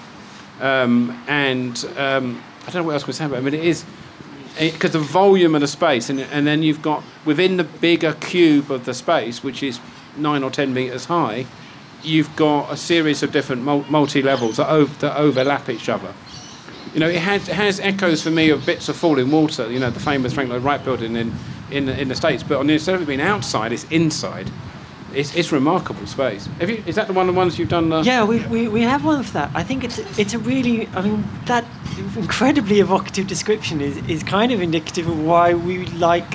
Um, 0.60 1.22
and 1.28 1.84
um, 1.96 2.42
I 2.66 2.70
don't 2.70 2.82
know 2.82 2.82
what 2.84 2.94
else 2.94 3.06
we 3.06 3.12
say 3.12 3.26
about 3.26 3.38
it, 3.38 3.44
but 3.44 3.54
it 3.54 3.64
is 3.64 3.84
because 4.58 4.90
the 4.90 4.98
volume 4.98 5.54
of 5.54 5.60
the 5.60 5.68
space, 5.68 6.10
and, 6.10 6.20
and 6.20 6.44
then 6.44 6.64
you've 6.64 6.82
got 6.82 7.04
within 7.24 7.56
the 7.56 7.64
bigger 7.64 8.14
cube 8.14 8.72
of 8.72 8.84
the 8.84 8.94
space, 8.94 9.44
which 9.44 9.62
is 9.62 9.78
nine 10.16 10.42
or 10.42 10.50
ten 10.50 10.74
meters 10.74 11.04
high, 11.04 11.46
you've 12.02 12.34
got 12.34 12.72
a 12.72 12.76
series 12.76 13.22
of 13.22 13.30
different 13.30 13.62
multi 13.62 14.20
levels 14.20 14.56
that, 14.56 14.68
ov- 14.68 14.98
that 14.98 15.16
overlap 15.16 15.68
each 15.68 15.88
other. 15.88 16.12
You 16.92 17.00
know, 17.00 17.08
it 17.08 17.20
has, 17.20 17.48
it 17.48 17.54
has 17.54 17.78
echoes 17.78 18.22
for 18.22 18.30
me 18.30 18.50
of 18.50 18.66
bits 18.66 18.88
of 18.88 18.96
Fallingwater, 18.96 19.70
you 19.70 19.78
know, 19.78 19.90
the 19.90 20.00
famous 20.00 20.32
Frank 20.32 20.50
Lloyd 20.50 20.62
Wright 20.62 20.82
building 20.82 21.14
in, 21.14 21.32
in, 21.70 21.86
the, 21.86 22.00
in 22.00 22.08
the 22.08 22.14
States, 22.14 22.42
but 22.42 22.58
on, 22.58 22.70
instead 22.70 22.94
of 22.94 23.02
it 23.02 23.06
being 23.06 23.20
outside, 23.20 23.72
it's 23.72 23.84
inside. 23.84 24.50
It's, 25.14 25.34
it's 25.34 25.52
remarkable 25.52 26.06
space. 26.06 26.46
Have 26.60 26.68
you, 26.68 26.82
is 26.86 26.94
that 26.96 27.06
the 27.06 27.14
one 27.14 27.28
of 27.28 27.34
the 27.34 27.38
ones 27.38 27.58
you've 27.58 27.70
done? 27.70 27.90
Uh, 27.92 28.02
yeah, 28.02 28.24
we, 28.24 28.44
we, 28.46 28.68
we 28.68 28.82
have 28.82 29.04
one 29.04 29.22
for 29.22 29.32
that. 29.32 29.50
I 29.54 29.62
think 29.62 29.82
it's 29.82 29.98
it's 30.18 30.34
a 30.34 30.38
really, 30.38 30.86
I 30.88 31.00
mean, 31.00 31.24
that 31.46 31.64
incredibly 32.16 32.80
evocative 32.80 33.26
description 33.26 33.80
is, 33.80 33.96
is 34.08 34.22
kind 34.22 34.52
of 34.52 34.60
indicative 34.60 35.08
of 35.08 35.24
why 35.24 35.54
we 35.54 35.86
like 35.86 36.30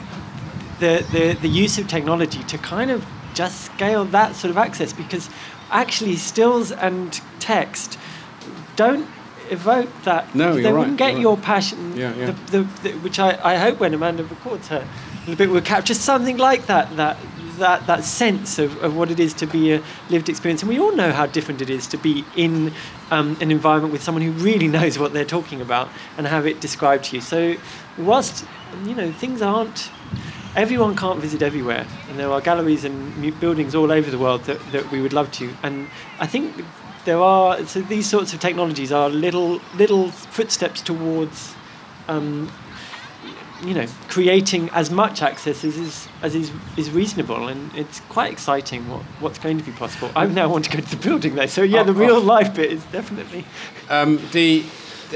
the, 0.79 1.05
the, 1.11 1.37
the 1.39 1.47
use 1.47 1.77
of 1.77 1.87
technology 1.87 2.43
to 2.43 2.57
kind 2.57 2.89
of 2.89 3.05
just 3.35 3.61
scale 3.65 4.05
that 4.05 4.35
sort 4.35 4.49
of 4.49 4.57
access 4.57 4.91
because 4.91 5.29
actually 5.69 6.15
stills 6.15 6.71
and 6.71 7.21
text 7.39 7.97
don't 8.75 9.07
evoke 9.49 9.89
that. 10.03 10.33
No, 10.33 10.53
they 10.53 10.61
you're 10.61 10.63
they 10.63 10.71
right, 10.71 10.79
wouldn't 10.79 10.97
get 10.97 11.13
you're 11.13 11.21
your 11.21 11.37
passion, 11.37 11.95
Yeah, 11.95 12.15
yeah. 12.15 12.25
The, 12.25 12.33
the, 12.33 12.63
the, 12.81 12.91
which 12.99 13.19
I, 13.19 13.39
I 13.43 13.55
hope 13.57 13.79
when 13.79 13.93
Amanda 13.93 14.23
records 14.23 14.67
her 14.69 14.87
little 15.25 15.35
bit 15.35 15.49
will 15.49 15.61
capture 15.61 15.93
something 15.93 16.37
like 16.37 16.65
that, 16.67 16.95
that 16.97 17.17
that, 17.57 17.85
that 17.87 18.03
sense 18.03 18.59
of, 18.59 18.81
of 18.83 18.95
what 18.95 19.11
it 19.11 19.19
is 19.19 19.33
to 19.35 19.45
be 19.45 19.73
a 19.73 19.83
lived 20.09 20.29
experience. 20.29 20.61
And 20.61 20.69
we 20.69 20.79
all 20.79 20.95
know 20.95 21.11
how 21.11 21.25
different 21.25 21.61
it 21.61 21.69
is 21.69 21.87
to 21.87 21.97
be 21.97 22.25
in 22.35 22.73
um, 23.11 23.37
an 23.41 23.51
environment 23.51 23.93
with 23.93 24.03
someone 24.03 24.21
who 24.21 24.31
really 24.31 24.67
knows 24.77 24.97
what 24.99 25.13
they're 25.13 25.25
talking 25.25 25.61
about 25.61 25.89
and 26.17 26.27
have 26.27 26.45
it 26.47 26.61
described 26.61 27.05
to 27.05 27.17
you. 27.17 27.21
So, 27.21 27.55
whilst 27.97 28.45
you 28.85 28.95
know 28.95 29.11
things 29.11 29.41
aren't, 29.41 29.91
everyone 30.55 30.95
can't 30.95 31.19
visit 31.19 31.41
everywhere, 31.41 31.85
and 32.09 32.19
there 32.19 32.31
are 32.31 32.41
galleries 32.41 32.85
and 32.85 33.39
buildings 33.39 33.75
all 33.75 33.91
over 33.91 34.09
the 34.09 34.19
world 34.19 34.43
that, 34.45 34.59
that 34.71 34.91
we 34.91 35.01
would 35.01 35.13
love 35.13 35.31
to. 35.33 35.53
And 35.63 35.87
I 36.19 36.27
think 36.27 36.65
there 37.05 37.21
are 37.21 37.63
so 37.65 37.81
these 37.81 38.09
sorts 38.09 38.33
of 38.33 38.39
technologies 38.39 38.91
are 38.91 39.09
little 39.09 39.61
little 39.75 40.09
footsteps 40.11 40.81
towards. 40.81 41.55
Um, 42.07 42.51
you 43.63 43.73
know, 43.73 43.87
creating 44.09 44.69
as 44.71 44.91
much 44.91 45.21
access 45.21 45.63
as 45.63 45.77
is, 45.77 46.07
as 46.21 46.35
is, 46.35 46.51
is 46.77 46.91
reasonable, 46.91 47.47
and 47.47 47.73
it's 47.75 47.99
quite 48.01 48.31
exciting 48.31 48.87
what, 48.89 49.01
what's 49.19 49.39
going 49.39 49.57
to 49.57 49.63
be 49.63 49.71
possible. 49.71 50.11
I 50.15 50.25
now 50.27 50.49
want 50.49 50.65
to 50.65 50.71
go 50.71 50.83
to 50.83 50.95
the 50.95 51.01
building 51.01 51.35
though, 51.35 51.45
so 51.45 51.61
yeah, 51.61 51.83
the 51.83 51.91
Oh, 51.91 51.95
real 51.95 52.15
oh. 52.15 52.19
life 52.19 52.53
bit 52.55 52.71
is 52.71 52.83
definitely. 52.85 53.45
Um, 53.89 54.19
the, 54.31 54.63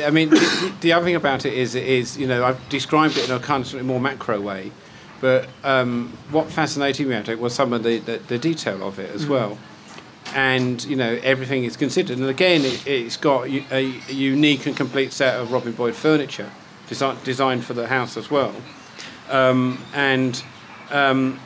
I 0.05 0.09
mean, 0.11 0.29
the, 0.29 0.73
the 0.81 0.91
other 0.93 1.05
thing 1.05 1.15
about 1.15 1.45
it 1.45 1.53
is, 1.53 1.73
is 1.73 2.17
you 2.17 2.27
know, 2.27 2.43
I've 2.43 2.69
described 2.69 3.17
it 3.17 3.29
in 3.29 3.35
a 3.35 3.39
kind 3.39 3.65
of 3.65 3.85
more 3.85 3.99
macro 3.99 4.41
way, 4.41 4.71
but 5.21 5.47
um, 5.63 6.15
what 6.31 6.51
fascinated 6.51 7.07
me 7.07 7.15
about 7.15 7.29
it 7.29 7.39
was 7.39 7.55
some 7.55 7.71
of 7.71 7.83
the, 7.83 7.99
the, 7.99 8.17
the 8.27 8.37
detail 8.37 8.85
of 8.85 8.99
it 8.99 9.09
as 9.15 9.25
well. 9.25 9.57
And 10.35 10.83
you 10.83 10.97
know 10.97 11.17
everything 11.23 11.63
is 11.63 11.77
considered, 11.77 12.17
and 12.19 12.27
again, 12.27 12.65
it, 12.65 12.85
it's 12.85 13.15
got 13.15 13.47
a, 13.47 13.63
a 13.71 13.81
unique 14.11 14.65
and 14.67 14.75
complete 14.75 15.13
set 15.13 15.39
of 15.39 15.53
Robin 15.53 15.71
Boyd 15.71 15.95
furniture, 15.95 16.51
design, 16.87 17.17
designed 17.23 17.63
for 17.63 17.73
the 17.73 17.87
house 17.87 18.17
as 18.17 18.29
well. 18.31 18.53
Um, 19.29 19.77
and 19.93 20.41
um, 20.91 21.39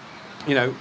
you 0.48 0.56
know, 0.56 0.74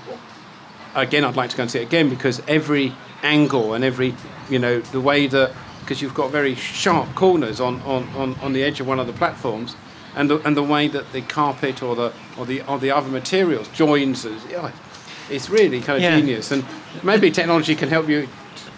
again, 0.95 1.25
I'd 1.25 1.37
like 1.37 1.51
to 1.51 1.57
go 1.57 1.63
and 1.63 1.71
see 1.71 1.81
it 1.81 1.83
again 1.85 2.09
because 2.09 2.43
every 2.49 2.93
angle 3.23 3.75
and 3.75 3.85
every, 3.85 4.15
you 4.49 4.59
know, 4.59 4.81
the 4.81 5.01
way 5.01 5.27
that, 5.27 5.53
because 5.81 6.01
you've 6.01 6.15
got 6.15 6.31
very 6.31 6.55
sharp 6.55 7.15
corners 7.15 7.61
on, 7.61 7.81
on, 7.83 8.09
on, 8.17 8.35
on 8.37 8.53
the 8.53 8.63
edge 8.63 8.81
of 8.81 8.87
one 8.87 8.99
of 8.99 9.07
the 9.07 9.13
platforms, 9.13 9.77
and 10.17 10.29
the, 10.29 10.39
and 10.47 10.57
the 10.57 10.63
way 10.63 10.89
that 10.89 11.13
the 11.13 11.23
carpet 11.23 11.83
or 11.83 11.95
the 11.95 12.13
or 12.37 12.45
the 12.45 12.63
or 12.63 12.79
the 12.79 12.91
other 12.91 13.09
materials 13.09 13.69
joins, 13.69 14.25
yeah, 14.51 14.73
it's 15.31 15.49
really 15.49 15.81
kind 15.81 15.97
of 15.99 16.03
Yeah. 16.03 16.19
genius. 16.19 16.51
And 16.51 16.65
maybe 17.05 17.31
technology 17.31 17.77
can 17.77 17.89
help 17.89 18.09
you 18.09 18.29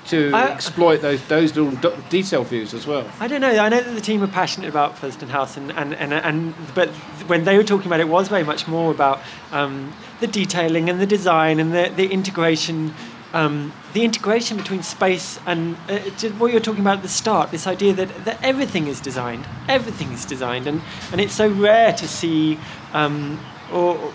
to 0.08 0.32
I- 0.34 0.50
exploit 0.50 1.00
those 1.00 1.22
those 1.28 1.54
little 1.56 1.70
d- 1.72 2.02
detail 2.10 2.42
views 2.44 2.74
as 2.74 2.86
well. 2.86 3.08
I 3.20 3.28
don't 3.28 3.40
know. 3.40 3.50
I 3.50 3.68
know 3.68 3.80
that 3.80 3.94
the 3.94 4.00
team 4.00 4.22
are 4.22 4.26
passionate 4.28 4.68
about 4.68 4.98
Featherston 4.98 5.28
House, 5.28 5.56
and, 5.56 5.70
and, 5.72 5.94
and, 5.94 6.12
and 6.12 6.54
but 6.74 6.88
when 7.28 7.44
they 7.44 7.56
were 7.56 7.64
talking 7.64 7.86
about 7.86 8.00
it, 8.00 8.06
it 8.06 8.08
was 8.08 8.28
very 8.28 8.44
much 8.44 8.66
more 8.66 8.90
about 8.90 9.20
um, 9.52 9.92
the 10.20 10.26
detailing 10.26 10.88
and 10.90 11.00
the 11.00 11.06
design 11.06 11.60
and 11.60 11.72
the, 11.72 11.92
the 11.94 12.08
integration, 12.10 12.92
um, 13.32 13.72
the 13.92 14.04
integration 14.04 14.56
between 14.56 14.82
space 14.82 15.38
and 15.46 15.76
uh, 15.88 15.98
what 16.38 16.48
you 16.48 16.54
were 16.54 16.60
talking 16.60 16.80
about 16.80 16.96
at 16.96 17.02
the 17.02 17.08
start. 17.08 17.50
This 17.50 17.66
idea 17.66 17.92
that, 17.94 18.24
that 18.24 18.38
everything 18.42 18.88
is 18.88 19.00
designed, 19.00 19.46
everything 19.68 20.12
is 20.12 20.24
designed, 20.24 20.66
and, 20.66 20.80
and 21.12 21.20
it's 21.20 21.34
so 21.34 21.48
rare 21.48 21.92
to 21.92 22.08
see, 22.08 22.58
um, 22.92 23.38
or 23.72 24.12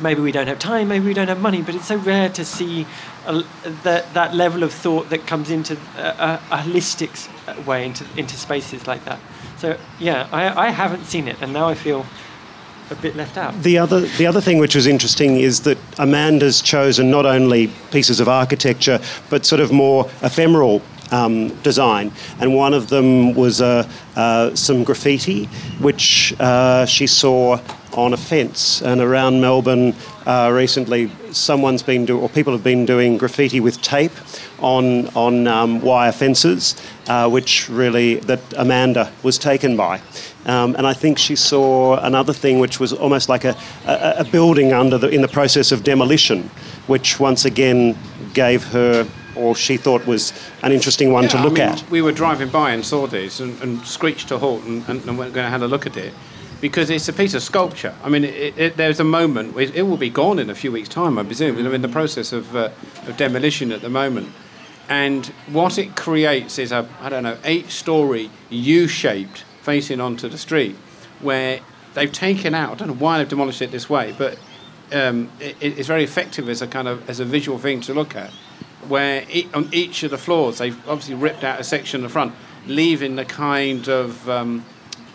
maybe 0.00 0.20
we 0.20 0.32
don't 0.32 0.46
have 0.46 0.58
time, 0.58 0.88
maybe 0.88 1.06
we 1.06 1.14
don't 1.14 1.28
have 1.28 1.40
money, 1.40 1.62
but 1.62 1.74
it's 1.74 1.86
so 1.86 1.96
rare 1.96 2.28
to 2.30 2.44
see 2.44 2.86
a, 3.26 3.42
that 3.82 4.12
that 4.14 4.34
level 4.34 4.62
of 4.62 4.72
thought 4.72 5.10
that 5.10 5.26
comes 5.26 5.50
into 5.50 5.76
a, 5.96 6.40
a, 6.50 6.56
holistic 6.58 7.28
way 7.66 7.84
into 7.86 8.04
into 8.16 8.36
spaces 8.36 8.86
like 8.86 9.04
that. 9.04 9.18
So 9.58 9.78
yeah, 9.98 10.28
I, 10.32 10.68
I 10.68 10.70
haven't 10.70 11.04
seen 11.04 11.28
it, 11.28 11.40
and 11.42 11.52
now 11.52 11.68
I 11.68 11.74
feel 11.74 12.06
a 12.90 12.94
bit 12.94 13.16
left 13.16 13.36
out. 13.36 13.60
The 13.62 13.78
other, 13.78 14.00
the 14.00 14.26
other 14.26 14.40
thing 14.40 14.58
which 14.58 14.74
was 14.74 14.86
interesting 14.86 15.36
is 15.36 15.60
that 15.62 15.78
Amanda's 15.98 16.62
chosen 16.62 17.10
not 17.10 17.26
only 17.26 17.68
pieces 17.90 18.20
of 18.20 18.28
architecture, 18.28 19.00
but 19.28 19.44
sort 19.44 19.60
of 19.60 19.72
more 19.72 20.08
ephemeral 20.22 20.82
um, 21.10 21.48
design. 21.62 22.12
And 22.40 22.54
one 22.54 22.74
of 22.74 22.88
them 22.88 23.34
was 23.34 23.60
uh, 23.60 23.88
uh, 24.16 24.54
some 24.54 24.84
graffiti, 24.84 25.46
which 25.80 26.34
uh, 26.40 26.86
she 26.86 27.06
saw 27.06 27.60
on 27.92 28.12
a 28.12 28.16
fence. 28.16 28.82
And 28.82 29.00
around 29.00 29.40
Melbourne 29.40 29.94
uh, 30.26 30.50
recently, 30.52 31.10
someone's 31.32 31.82
been 31.82 32.04
doing, 32.04 32.22
or 32.22 32.28
people 32.28 32.52
have 32.52 32.64
been 32.64 32.86
doing 32.86 33.18
graffiti 33.18 33.60
with 33.60 33.80
tape 33.82 34.12
on 34.58 35.06
on 35.08 35.46
um, 35.46 35.80
wire 35.80 36.12
fences, 36.12 36.76
uh, 37.06 37.28
which 37.28 37.68
really 37.68 38.16
that 38.16 38.40
Amanda 38.56 39.12
was 39.22 39.38
taken 39.38 39.76
by. 39.76 40.00
Um, 40.46 40.74
and 40.76 40.86
I 40.86 40.94
think 40.94 41.18
she 41.18 41.36
saw 41.36 41.98
another 41.98 42.32
thing, 42.32 42.58
which 42.58 42.80
was 42.80 42.92
almost 42.92 43.28
like 43.28 43.44
a, 43.44 43.56
a, 43.86 44.14
a 44.18 44.24
building 44.24 44.72
under 44.72 44.96
the, 44.96 45.08
in 45.08 45.20
the 45.20 45.28
process 45.28 45.72
of 45.72 45.84
demolition, 45.84 46.44
which 46.86 47.20
once 47.20 47.44
again 47.44 47.96
gave 48.32 48.64
her, 48.64 49.06
or 49.36 49.54
she 49.54 49.76
thought 49.76 50.06
was 50.06 50.32
an 50.62 50.72
interesting 50.72 51.12
one 51.12 51.28
to 51.28 51.36
Yeah, 51.36 51.42
I 51.42 51.44
look 51.44 51.54
mean, 51.54 51.62
at. 51.62 51.90
We 51.90 52.00
were 52.00 52.12
driving 52.12 52.48
by 52.48 52.70
and 52.70 52.84
saw 52.84 53.06
this 53.06 53.40
and, 53.40 53.60
and 53.62 53.86
screeched 53.86 54.28
to 54.28 54.38
halt 54.38 54.64
and, 54.64 54.88
and, 54.88 55.04
and 55.04 55.18
went 55.18 55.36
and 55.36 55.46
had 55.46 55.62
a 55.62 55.68
look 55.68 55.86
at 55.86 55.96
it 55.96 56.14
because 56.60 56.90
it's 56.90 57.08
a 57.08 57.12
piece 57.12 57.34
of 57.34 57.42
sculpture. 57.42 57.94
I 58.02 58.08
mean, 58.08 58.24
it, 58.24 58.58
it, 58.58 58.76
there's 58.76 59.00
a 59.00 59.04
moment, 59.04 59.56
it, 59.56 59.74
it 59.74 59.82
will 59.82 59.96
be 59.96 60.10
gone 60.10 60.38
in 60.38 60.50
a 60.50 60.54
few 60.54 60.72
weeks' 60.72 60.88
time, 60.88 61.18
I 61.18 61.24
presume. 61.24 61.56
We're 61.56 61.74
in 61.74 61.82
the 61.82 61.88
process 61.88 62.32
of, 62.32 62.54
uh, 62.56 62.70
of 63.06 63.16
demolition 63.16 63.72
at 63.72 63.80
the 63.80 63.88
moment. 63.88 64.28
And 64.88 65.26
what 65.52 65.78
it 65.78 65.94
creates 65.96 66.58
is 66.58 66.72
a, 66.72 66.88
I 67.00 67.08
don't 67.10 67.22
know, 67.22 67.36
eight 67.44 67.70
story 67.70 68.30
U 68.50 68.88
shaped 68.88 69.44
facing 69.62 70.00
onto 70.00 70.28
the 70.28 70.38
street 70.38 70.76
where 71.20 71.60
they've 71.94 72.12
taken 72.12 72.54
out, 72.54 72.72
I 72.72 72.74
don't 72.76 72.88
know 72.88 72.94
why 72.94 73.18
they've 73.18 73.28
demolished 73.28 73.60
it 73.60 73.70
this 73.70 73.90
way, 73.90 74.14
but 74.16 74.38
um, 74.92 75.30
it, 75.40 75.56
it's 75.60 75.86
very 75.86 76.04
effective 76.04 76.48
as 76.48 76.62
a 76.62 76.66
kind 76.66 76.88
of 76.88 77.08
as 77.10 77.20
a 77.20 77.24
visual 77.24 77.58
thing 77.58 77.82
to 77.82 77.92
look 77.92 78.16
at 78.16 78.30
where 78.88 79.26
on 79.52 79.68
each 79.72 80.02
of 80.02 80.10
the 80.10 80.16
floors 80.16 80.58
they've 80.58 80.88
obviously 80.88 81.14
ripped 81.14 81.44
out 81.44 81.60
a 81.60 81.64
section 81.64 82.00
in 82.00 82.04
the 82.04 82.08
front, 82.08 82.34
leaving 82.66 83.16
the 83.16 83.24
kind 83.24 83.88
of 83.88 84.28
um, 84.28 84.64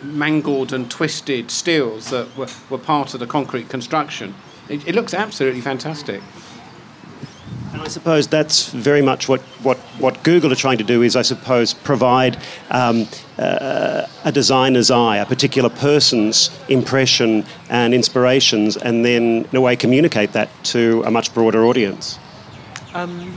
mangled 0.04 0.72
and 0.72 0.90
twisted 0.90 1.50
steels 1.50 2.10
that 2.10 2.36
were, 2.36 2.48
were 2.70 2.78
part 2.78 3.14
of 3.14 3.20
the 3.20 3.26
concrete 3.26 3.68
construction. 3.68 4.34
It, 4.68 4.86
it 4.86 4.94
looks 4.94 5.14
absolutely 5.14 5.60
fantastic. 5.60 6.22
And 7.72 7.82
I 7.82 7.88
suppose 7.88 8.28
that's 8.28 8.70
very 8.70 9.02
much 9.02 9.28
what, 9.28 9.40
what, 9.62 9.78
what 9.98 10.22
Google 10.22 10.52
are 10.52 10.56
trying 10.56 10.78
to 10.78 10.84
do 10.84 11.02
is, 11.02 11.16
I 11.16 11.22
suppose, 11.22 11.74
provide 11.74 12.38
um, 12.70 13.08
uh, 13.36 14.06
a 14.24 14.30
designer's 14.30 14.92
eye, 14.92 15.16
a 15.16 15.26
particular 15.26 15.68
person's 15.68 16.56
impression 16.68 17.44
and 17.68 17.92
inspirations, 17.92 18.76
and 18.76 19.04
then, 19.04 19.46
in 19.50 19.56
a 19.56 19.60
way, 19.60 19.74
communicate 19.74 20.32
that 20.34 20.50
to 20.64 21.02
a 21.04 21.10
much 21.10 21.34
broader 21.34 21.64
audience. 21.66 22.20
Um, 22.94 23.36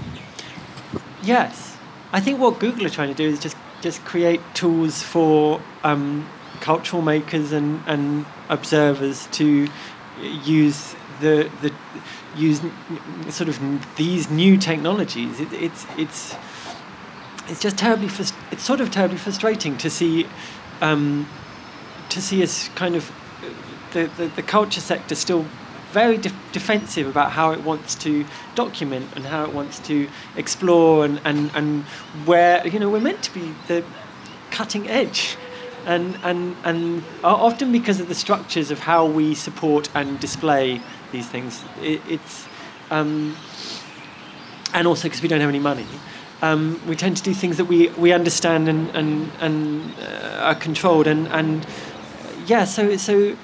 yes, 1.24 1.76
I 2.14 2.20
think 2.20 2.40
what 2.40 2.60
Google 2.60 2.86
are 2.86 2.92
trying 2.92 3.10
to 3.10 3.16
do 3.16 3.28
is 3.28 3.40
just 3.40 3.58
just 3.82 4.04
create 4.06 4.42
tools 4.54 5.04
for 5.04 5.62
um, 5.84 6.28
cultural 6.62 7.02
makers 7.02 7.52
and, 7.52 7.82
and 7.88 8.26
observers 8.50 9.28
to 9.28 9.68
use 10.44 10.96
the 11.20 11.50
the 11.62 11.74
use 12.36 12.62
sort 13.30 13.50
of 13.50 13.60
these 13.96 14.30
new 14.30 14.58
technologies. 14.58 15.40
It, 15.40 15.54
it's 15.54 15.86
it's 15.98 16.36
it's 17.48 17.60
just 17.60 17.78
terribly 17.78 18.08
frus- 18.08 18.36
it's 18.52 18.64
sort 18.64 18.82
of 18.82 18.92
terribly 18.92 19.18
frustrating 19.18 19.78
to 19.78 19.90
see 19.90 20.28
um, 20.82 21.28
to 22.10 22.22
see 22.22 22.44
us 22.44 22.70
kind 22.70 22.96
of 22.96 23.12
the, 23.94 24.10
the, 24.18 24.28
the 24.28 24.44
culture 24.44 24.82
sector 24.82 25.16
still 25.16 25.46
very 25.92 26.18
de- 26.18 26.32
defensive 26.52 27.08
about 27.08 27.32
how 27.32 27.52
it 27.52 27.64
wants 27.64 27.96
to 27.96 28.26
document 28.56 29.08
and 29.16 29.26
how 29.26 29.44
it 29.44 29.54
wants 29.54 29.80
to 29.80 30.08
explore 30.36 31.06
and, 31.06 31.22
and, 31.24 31.50
and 31.56 31.84
where 32.26 32.66
you 32.68 32.80
know 32.80 32.90
we're 32.90 33.00
meant 33.00 33.24
to 33.24 33.34
be 33.34 33.54
the 33.68 33.84
cutting 34.52 34.88
edge 34.90 35.38
and 35.88 36.18
and 36.24 36.56
and 36.64 37.04
often 37.24 37.72
because 37.72 38.00
of 38.00 38.08
the 38.08 38.16
structures 38.16 38.70
of 38.70 38.80
how 38.80 39.06
we 39.06 39.34
support 39.34 39.90
and 39.96 40.20
display 40.20 40.82
these 41.12 41.28
things. 41.28 41.64
It, 41.82 42.02
it's 42.08 42.46
um, 42.92 43.36
and 44.74 44.86
also 44.86 45.08
because 45.08 45.22
we 45.22 45.28
don't 45.28 45.42
have 45.42 45.50
any 45.50 45.60
money. 45.60 45.88
Um, 46.42 46.80
we 46.88 46.96
tend 46.96 47.18
to 47.18 47.24
do 47.24 47.34
things 47.34 47.58
that 47.58 47.66
we, 47.66 47.88
we 47.90 48.12
understand 48.12 48.68
and 48.68 48.96
and, 48.96 49.32
and 49.40 49.94
uh, 50.00 50.50
are 50.50 50.56
controlled. 50.56 51.08
And 51.08 51.28
and 51.30 51.66
yeah 52.46 52.66
so 52.66 52.98
so 52.98 53.36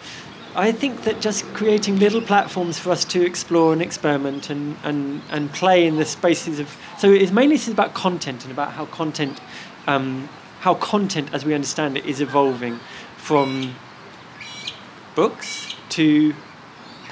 I 0.55 0.71
think 0.71 1.03
that 1.03 1.19
just 1.19 1.45
creating 1.53 1.97
little 1.97 2.21
platforms 2.21 2.77
for 2.77 2.91
us 2.91 3.03
to 3.05 3.25
explore 3.25 3.73
and 3.73 3.81
experiment 3.81 4.51
and, 4.51 4.77
and, 4.83 5.21
and 5.31 5.51
play 5.51 5.87
in 5.87 5.95
the 5.95 6.05
spaces 6.05 6.59
of 6.59 6.77
so 6.99 7.09
it's 7.11 7.31
mainly 7.31 7.55
this 7.55 7.67
is 7.67 7.73
about 7.73 7.95
content 7.95 8.43
and 8.43 8.51
about 8.51 8.73
how 8.73 8.85
content 8.85 9.41
um, 9.87 10.29
how 10.63 10.75
content 10.75 11.27
as 11.33 11.43
we 11.43 11.53
understand 11.53 11.97
it 11.97 12.05
is 12.05 12.21
evolving 12.21 12.79
from 13.17 13.75
books 15.13 15.75
to 15.89 16.33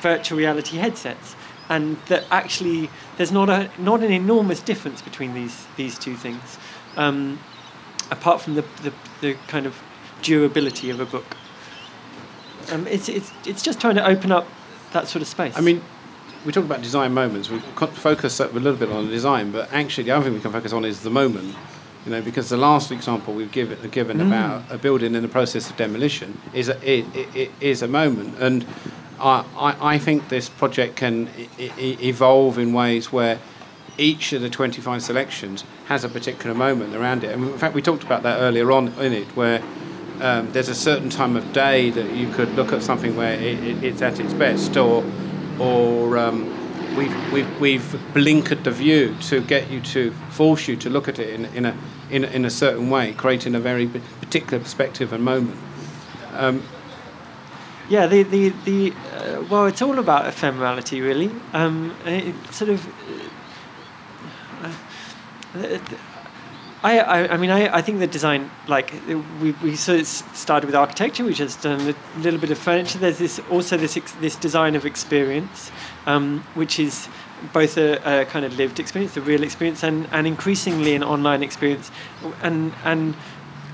virtual 0.02 0.38
reality 0.38 0.78
headsets 0.78 1.36
and 1.68 1.98
that 2.08 2.24
actually 2.32 2.90
there's 3.18 3.32
not 3.32 3.50
a 3.50 3.70
not 3.78 4.02
an 4.02 4.12
enormous 4.12 4.62
difference 4.62 5.02
between 5.02 5.34
these 5.34 5.68
these 5.76 6.00
two 6.00 6.16
things 6.16 6.58
um, 6.96 7.38
apart 8.10 8.40
from 8.40 8.56
the, 8.56 8.64
the, 8.84 8.94
the 9.20 9.34
kind 9.48 9.66
of 9.66 9.78
durability 10.22 10.90
of 10.90 11.02
a 11.02 11.06
book 11.06 11.36
um, 12.72 12.88
it's, 12.88 13.10
it's, 13.10 13.32
it's 13.46 13.62
just 13.62 13.82
trying 13.82 13.96
to 13.96 14.08
open 14.08 14.32
up 14.32 14.48
that 14.94 15.08
sort 15.08 15.22
of 15.22 15.28
space. 15.28 15.58
I 15.58 15.62
mean, 15.62 15.82
we 16.46 16.52
talk 16.52 16.64
about 16.64 16.82
design 16.82 17.14
moments. 17.14 17.50
We 17.50 17.60
focus 17.60 18.40
a 18.40 18.48
little 18.48 18.76
bit 18.76 18.90
on 18.90 19.06
the 19.06 19.12
design, 19.12 19.52
but 19.52 19.72
actually, 19.74 20.06
the 20.06 20.12
other 20.12 20.26
thing 20.26 20.34
we 20.34 20.40
can 20.40 20.52
focus 20.52 20.72
on 20.74 20.86
is 20.86 21.02
the 21.02 21.10
moment. 21.10 21.56
You 22.06 22.12
know, 22.12 22.22
because 22.22 22.50
the 22.50 22.58
last 22.58 22.92
example 22.92 23.34
we've 23.34 23.52
given, 23.52 23.78
given 23.92 24.18
mm. 24.18 24.28
about 24.28 24.64
a 24.72 24.78
building 24.78 25.14
in 25.14 25.22
the 25.22 25.28
process 25.28 25.70
of 25.70 25.78
demolition 25.78 26.40
is 26.54 26.68
a, 26.68 26.78
it, 26.78 27.06
it, 27.16 27.36
it 27.36 27.52
is 27.60 27.84
a 27.84 27.88
moment, 27.88 28.40
and 28.40 28.66
I, 29.20 29.46
I, 29.56 29.94
I 29.94 29.98
think 30.00 30.30
this 30.30 30.50
project 30.50 30.96
can 30.96 31.30
I- 31.60 31.98
evolve 32.02 32.58
in 32.58 32.74
ways 32.74 33.12
where 33.12 33.40
each 33.98 34.34
of 34.34 34.42
the 34.42 34.50
25 34.50 35.04
selections 35.04 35.64
has 35.86 36.04
a 36.04 36.10
particular 36.10 36.56
moment 36.56 36.96
around 36.96 37.24
it. 37.24 37.32
And 37.32 37.44
in 37.44 37.58
fact, 37.58 37.76
we 37.76 37.82
talked 37.82 38.04
about 38.04 38.24
that 38.24 38.40
earlier 38.40 38.72
on 38.72 38.88
in 39.00 39.14
it, 39.14 39.28
where 39.36 39.62
um, 40.22 40.52
there's 40.54 40.70
a 40.70 40.76
certain 40.76 41.10
time 41.10 41.36
of 41.36 41.54
day 41.54 41.90
that 41.92 42.12
you 42.16 42.30
could 42.32 42.50
look 42.56 42.74
at 42.74 42.82
something 42.82 43.16
where 43.16 43.34
it, 43.34 43.64
it, 43.64 43.84
it's 43.84 44.02
at 44.02 44.20
its 44.20 44.34
best, 44.34 44.76
or 44.78 45.04
or 45.60 46.18
um, 46.18 46.51
we've, 46.96 47.32
we've, 47.34 47.60
we've 47.60 47.96
blinkered 48.14 48.64
the 48.64 48.72
view 48.72 49.16
to 49.22 49.42
get 49.42 49.70
you 49.70 49.82
to 49.82 50.12
force 50.30 50.68
you 50.68 50.76
to 50.78 50.90
look 50.90 51.08
at 51.08 51.20
it 51.20 51.30
in, 51.30 51.46
in, 51.46 51.66
a, 51.66 51.78
in, 52.10 52.24
a, 52.24 52.28
in 52.28 52.46
a 52.46 52.50
certain 52.50 52.90
way, 52.90 53.14
creating 53.14 53.56
a 53.56 53.60
very 53.60 53.88
particular 53.88 54.60
perspective 54.60 55.14
and 55.14 55.24
moment. 55.24 55.58
Um, 56.34 56.64
yeah, 57.90 58.08
the 58.08 58.24
the, 58.24 58.50
the 58.64 58.94
uh, 59.14 59.44
well, 59.50 59.66
it's 59.66 59.82
all 59.82 60.00
about 60.00 60.24
ephemerality, 60.24 61.02
really. 61.02 61.30
Um, 61.52 61.94
it 62.06 62.34
sort 62.54 62.70
of. 62.70 62.88
Uh, 64.64 64.74
uh, 65.56 65.80
I, 66.84 67.00
I, 67.00 67.34
I, 67.34 67.38
mean, 67.38 67.52
I, 67.52 67.78
I 67.78 67.82
think 67.82 68.00
the 68.00 68.08
design, 68.08 68.50
like 68.68 68.94
we, 69.40 69.52
we 69.62 69.76
sort 69.76 70.00
of 70.00 70.08
started 70.08 70.66
with 70.66 70.74
architecture, 70.74 71.24
which 71.24 71.38
has 71.38 71.56
done 71.58 71.80
a 71.82 72.20
little 72.20 72.40
bit 72.40 72.50
of 72.50 72.58
furniture. 72.58 72.98
There's 72.98 73.20
this 73.20 73.40
also 73.52 73.78
this 73.78 74.00
this 74.20 74.36
design 74.38 74.76
of 74.76 74.86
experience, 74.86 75.70
um, 76.06 76.44
which 76.54 76.80
is 76.80 77.08
both 77.54 77.78
a, 77.78 78.22
a, 78.22 78.26
kind 78.26 78.46
of 78.46 78.58
lived 78.58 78.80
experience, 78.80 79.18
a 79.18 79.22
real 79.22 79.44
experience, 79.44 79.84
and, 79.84 80.08
and 80.12 80.28
increasingly 80.28 80.96
an 80.96 81.04
online 81.04 81.44
experience. 81.44 81.92
And 82.42 82.74
and 82.84 83.16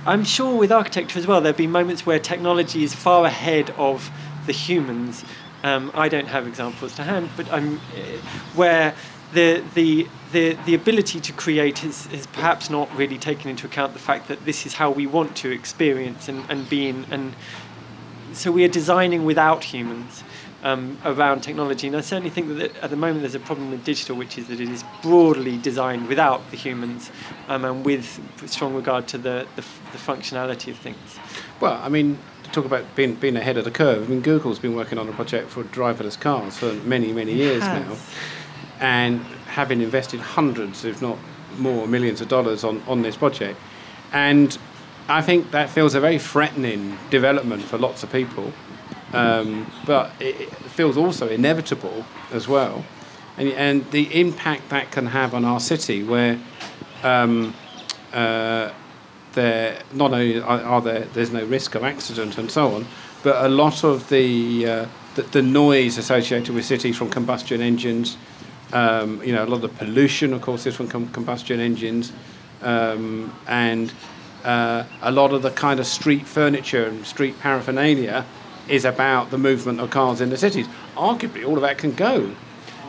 I'm 0.05 0.23
sure 0.23 0.55
with 0.55 0.71
architecture 0.71 1.19
as 1.19 1.27
well, 1.27 1.41
there'll 1.41 1.57
be 1.57 1.67
moments 1.67 2.05
where 2.05 2.19
technology 2.19 2.83
is 2.83 2.93
far 2.95 3.25
ahead 3.25 3.71
of 3.71 4.09
the 4.45 4.53
humans. 4.53 5.25
Um, 5.63 5.91
I 5.93 6.07
don't 6.07 6.27
have 6.27 6.47
examples 6.47 6.95
to 6.95 7.03
hand, 7.03 7.29
but 7.35 7.51
I'm 7.51 7.77
uh, 7.77 7.79
where 8.55 8.95
the 9.33 9.63
the 9.73 10.07
the, 10.31 10.57
the 10.65 10.75
ability 10.75 11.21
to 11.21 11.31
create 11.31 11.85
is, 11.85 12.11
is 12.11 12.27
perhaps 12.27 12.69
not 12.69 12.93
really 12.97 13.17
taken 13.17 13.49
into 13.49 13.65
account 13.65 13.93
the 13.93 13.99
fact 13.99 14.27
that 14.27 14.43
this 14.43 14.65
is 14.65 14.73
how 14.73 14.91
we 14.91 15.07
want 15.07 15.37
to 15.37 15.51
experience 15.51 16.27
and, 16.27 16.43
and 16.49 16.69
be 16.69 16.89
in, 16.89 17.05
and 17.09 17.33
so 18.33 18.51
we 18.51 18.65
are 18.65 18.69
designing 18.69 19.23
without 19.23 19.63
humans 19.63 20.23
um, 20.67 20.97
around 21.05 21.41
technology 21.41 21.87
and 21.87 21.95
I 21.95 22.01
certainly 22.01 22.29
think 22.29 22.57
that 22.57 22.75
at 22.83 22.89
the 22.89 22.95
moment 22.97 23.21
there's 23.21 23.35
a 23.35 23.39
problem 23.39 23.71
with 23.71 23.85
digital 23.85 24.17
which 24.17 24.37
is 24.37 24.47
that 24.47 24.59
it 24.59 24.69
is 24.69 24.83
broadly 25.01 25.57
designed 25.57 26.07
without 26.07 26.51
the 26.51 26.57
humans 26.57 27.09
um, 27.47 27.63
and 27.63 27.85
with 27.85 28.19
strong 28.45 28.73
regard 28.73 29.07
to 29.09 29.17
the, 29.17 29.47
the, 29.55 29.61
the 29.61 29.97
functionality 29.97 30.69
of 30.71 30.77
things. 30.77 31.19
Well, 31.61 31.79
I 31.81 31.87
mean, 31.87 32.19
to 32.43 32.49
talk 32.51 32.65
about 32.65 32.83
being, 32.95 33.15
being 33.15 33.37
ahead 33.37 33.57
of 33.57 33.63
the 33.63 33.71
curve, 33.71 34.07
I 34.07 34.09
mean, 34.09 34.21
Google's 34.21 34.59
been 34.59 34.75
working 34.75 34.97
on 34.97 35.07
a 35.07 35.13
project 35.13 35.49
for 35.49 35.63
driverless 35.63 36.19
cars 36.19 36.57
for 36.57 36.73
many, 36.83 37.13
many 37.13 37.33
years 37.33 37.61
now. 37.61 37.95
And 38.79 39.21
having 39.47 39.81
invested 39.81 40.19
hundreds, 40.19 40.83
if 40.83 41.01
not 41.01 41.17
more, 41.57 41.87
millions 41.87 42.19
of 42.19 42.27
dollars 42.27 42.63
on, 42.63 42.83
on 42.87 43.01
this 43.01 43.15
project. 43.15 43.57
And 44.11 44.57
I 45.07 45.21
think 45.21 45.51
that 45.51 45.69
feels 45.69 45.95
a 45.95 46.01
very 46.01 46.19
threatening 46.19 46.97
development 47.09 47.63
for 47.63 47.77
lots 47.77 48.03
of 48.03 48.11
people, 48.11 48.51
um, 49.13 49.67
but 49.85 50.11
it 50.19 50.49
feels 50.69 50.97
also 50.97 51.27
inevitable 51.27 52.05
as 52.31 52.47
well. 52.47 52.83
And, 53.37 53.49
and 53.49 53.91
the 53.91 54.19
impact 54.19 54.69
that 54.69 54.91
can 54.91 55.07
have 55.07 55.33
on 55.33 55.45
our 55.45 55.59
city, 55.59 56.03
where 56.03 56.39
um, 57.03 57.53
uh, 58.13 58.71
there 59.33 59.81
not 59.93 60.11
only 60.11 60.41
are, 60.41 60.61
are, 60.61 60.81
there 60.81 61.01
there's 61.13 61.31
no 61.31 61.45
risk 61.45 61.75
of 61.75 61.83
accident 61.83 62.37
and 62.37 62.49
so 62.49 62.73
on, 62.75 62.85
but 63.23 63.45
a 63.45 63.49
lot 63.49 63.83
of 63.83 64.09
the, 64.09 64.65
uh, 64.65 64.85
the, 65.15 65.21
the 65.23 65.41
noise 65.41 65.97
associated 65.97 66.53
with 66.53 66.65
cities 66.65 66.97
from 66.97 67.09
combustion 67.09 67.61
engines, 67.61 68.17
um, 68.73 69.23
you 69.23 69.33
know, 69.33 69.43
a 69.43 69.47
lot 69.47 69.57
of 69.57 69.61
the 69.61 69.69
pollution, 69.69 70.33
of 70.33 70.41
course, 70.41 70.65
is 70.65 70.75
from 70.75 70.87
com- 70.87 71.09
combustion 71.09 71.59
engines, 71.59 72.11
um, 72.63 73.33
and 73.47 73.93
uh, 74.43 74.83
a 75.01 75.11
lot 75.11 75.31
of 75.31 75.41
the 75.41 75.51
kind 75.51 75.79
of 75.79 75.85
street 75.85 76.25
furniture 76.25 76.85
and 76.85 77.05
street 77.05 77.39
paraphernalia 77.39 78.25
is 78.69 78.85
about 78.85 79.31
the 79.31 79.37
movement 79.37 79.79
of 79.79 79.89
cars 79.89 80.21
in 80.21 80.29
the 80.29 80.37
cities. 80.37 80.67
Arguably, 80.95 81.47
all 81.47 81.55
of 81.55 81.61
that 81.61 81.77
can 81.77 81.93
go. 81.93 82.31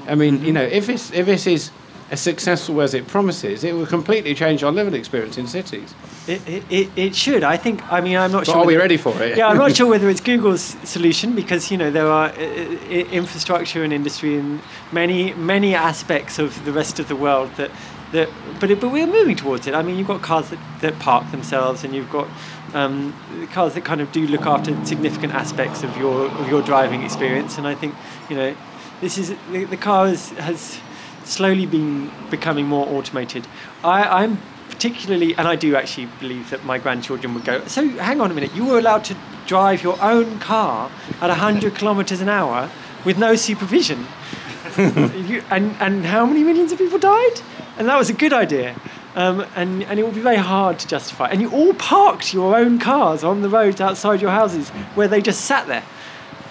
I 0.06 0.14
mean, 0.14 0.36
mm-hmm. 0.36 0.44
you 0.46 0.52
know, 0.52 0.62
if 0.62 0.86
this 0.86 1.12
if 1.12 1.26
this 1.26 1.46
is 1.46 1.70
as 2.10 2.20
successful 2.20 2.80
as 2.80 2.94
it 2.94 3.06
promises, 3.06 3.64
it 3.64 3.74
will 3.74 3.86
completely 3.86 4.34
change 4.34 4.62
our 4.62 4.72
living 4.72 4.94
experience 4.94 5.36
in 5.36 5.46
cities. 5.46 5.94
It, 6.26 6.64
it, 6.70 6.88
it 6.96 7.14
should. 7.14 7.42
I 7.42 7.56
think. 7.56 7.82
I 7.92 8.00
mean, 8.00 8.16
I'm 8.16 8.32
not 8.32 8.40
but 8.40 8.52
sure. 8.52 8.56
Are 8.56 8.66
we 8.66 8.76
ready 8.76 8.96
for 8.96 9.20
it? 9.22 9.36
yeah, 9.36 9.48
I'm 9.48 9.58
not 9.58 9.76
sure 9.76 9.86
whether 9.86 10.08
it's 10.08 10.20
Google's 10.20 10.76
solution 10.88 11.34
because 11.34 11.70
you 11.70 11.76
know 11.76 11.90
there 11.90 12.08
are 12.08 12.28
uh, 12.28 12.40
infrastructure 12.40 13.82
and 13.84 13.92
industry 13.92 14.38
and 14.38 14.60
many 14.92 15.34
many 15.34 15.74
aspects 15.74 16.38
of 16.38 16.64
the 16.64 16.72
rest 16.72 16.98
of 16.98 17.08
the 17.08 17.16
world 17.16 17.50
that 17.56 17.70
that. 18.12 18.28
But 18.60 18.70
it, 18.70 18.80
but 18.80 18.90
we're 18.90 19.06
moving 19.06 19.36
towards 19.36 19.66
it. 19.66 19.74
I 19.74 19.82
mean, 19.82 19.96
you've 19.96 20.08
got 20.08 20.22
cars 20.22 20.50
that, 20.50 20.58
that 20.80 20.98
park 20.98 21.30
themselves, 21.30 21.84
and 21.84 21.94
you've 21.94 22.10
got 22.10 22.28
um, 22.74 23.14
cars 23.52 23.74
that 23.74 23.84
kind 23.84 24.00
of 24.00 24.10
do 24.12 24.26
look 24.26 24.46
after 24.46 24.72
significant 24.84 25.34
aspects 25.34 25.82
of 25.82 25.96
your 25.96 26.26
of 26.26 26.48
your 26.48 26.62
driving 26.62 27.02
experience. 27.02 27.58
And 27.58 27.66
I 27.66 27.74
think 27.74 27.94
you 28.28 28.36
know 28.36 28.56
this 29.00 29.18
is 29.18 29.34
the, 29.50 29.64
the 29.64 29.76
car 29.76 30.08
has, 30.08 30.30
has 30.30 30.80
slowly 31.24 31.66
been 31.66 32.10
becoming 32.30 32.66
more 32.66 32.86
automated. 32.88 33.46
I, 33.84 34.22
I'm 34.22 34.40
particularly, 34.68 35.34
and 35.36 35.48
I 35.48 35.56
do 35.56 35.76
actually 35.76 36.06
believe 36.20 36.50
that 36.50 36.64
my 36.64 36.78
grandchildren 36.78 37.34
would 37.34 37.44
go. 37.44 37.64
So 37.66 37.88
hang 37.88 38.20
on 38.20 38.30
a 38.30 38.34
minute, 38.34 38.54
you 38.54 38.64
were 38.64 38.78
allowed 38.78 39.04
to 39.04 39.16
drive 39.46 39.82
your 39.82 40.00
own 40.02 40.38
car 40.38 40.90
at 41.20 41.28
100 41.28 41.74
kilometres 41.74 42.20
an 42.20 42.28
hour 42.28 42.70
with 43.04 43.18
no 43.18 43.34
supervision. 43.34 44.06
you, 44.78 45.42
and, 45.50 45.74
and 45.80 46.04
how 46.04 46.26
many 46.26 46.44
millions 46.44 46.72
of 46.72 46.78
people 46.78 46.98
died? 46.98 47.40
And 47.78 47.88
that 47.88 47.96
was 47.96 48.10
a 48.10 48.12
good 48.12 48.32
idea. 48.32 48.74
Um, 49.14 49.46
and, 49.56 49.84
and 49.84 49.98
it 49.98 50.04
would 50.04 50.14
be 50.14 50.20
very 50.20 50.36
hard 50.36 50.78
to 50.80 50.88
justify. 50.88 51.28
And 51.28 51.40
you 51.40 51.50
all 51.50 51.72
parked 51.74 52.34
your 52.34 52.56
own 52.56 52.78
cars 52.78 53.24
on 53.24 53.40
the 53.40 53.48
roads 53.48 53.80
outside 53.80 54.20
your 54.20 54.32
houses 54.32 54.68
where 54.94 55.08
they 55.08 55.22
just 55.22 55.42
sat 55.42 55.66
there. 55.68 55.84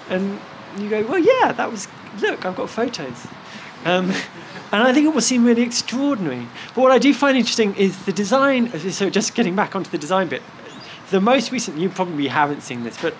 And 0.09 0.39
you 0.79 0.89
go, 0.89 1.05
well, 1.05 1.19
yeah, 1.19 1.51
that 1.51 1.69
was, 1.69 1.87
look, 2.21 2.45
I've 2.45 2.55
got 2.55 2.69
photos. 2.69 3.27
Um, 3.85 4.11
and 4.71 4.83
I 4.83 4.93
think 4.93 5.05
it 5.05 5.13
will 5.13 5.21
seem 5.21 5.45
really 5.45 5.63
extraordinary. 5.63 6.47
But 6.73 6.81
what 6.81 6.91
I 6.91 6.97
do 6.97 7.13
find 7.13 7.37
interesting 7.37 7.75
is 7.75 8.05
the 8.05 8.13
design. 8.13 8.71
So, 8.91 9.09
just 9.09 9.35
getting 9.35 9.55
back 9.55 9.75
onto 9.75 9.89
the 9.89 9.97
design 9.97 10.27
bit, 10.29 10.41
the 11.09 11.21
most 11.21 11.51
recent, 11.51 11.77
you 11.77 11.89
probably 11.89 12.27
haven't 12.27 12.61
seen 12.61 12.83
this, 12.83 13.01
but 13.01 13.13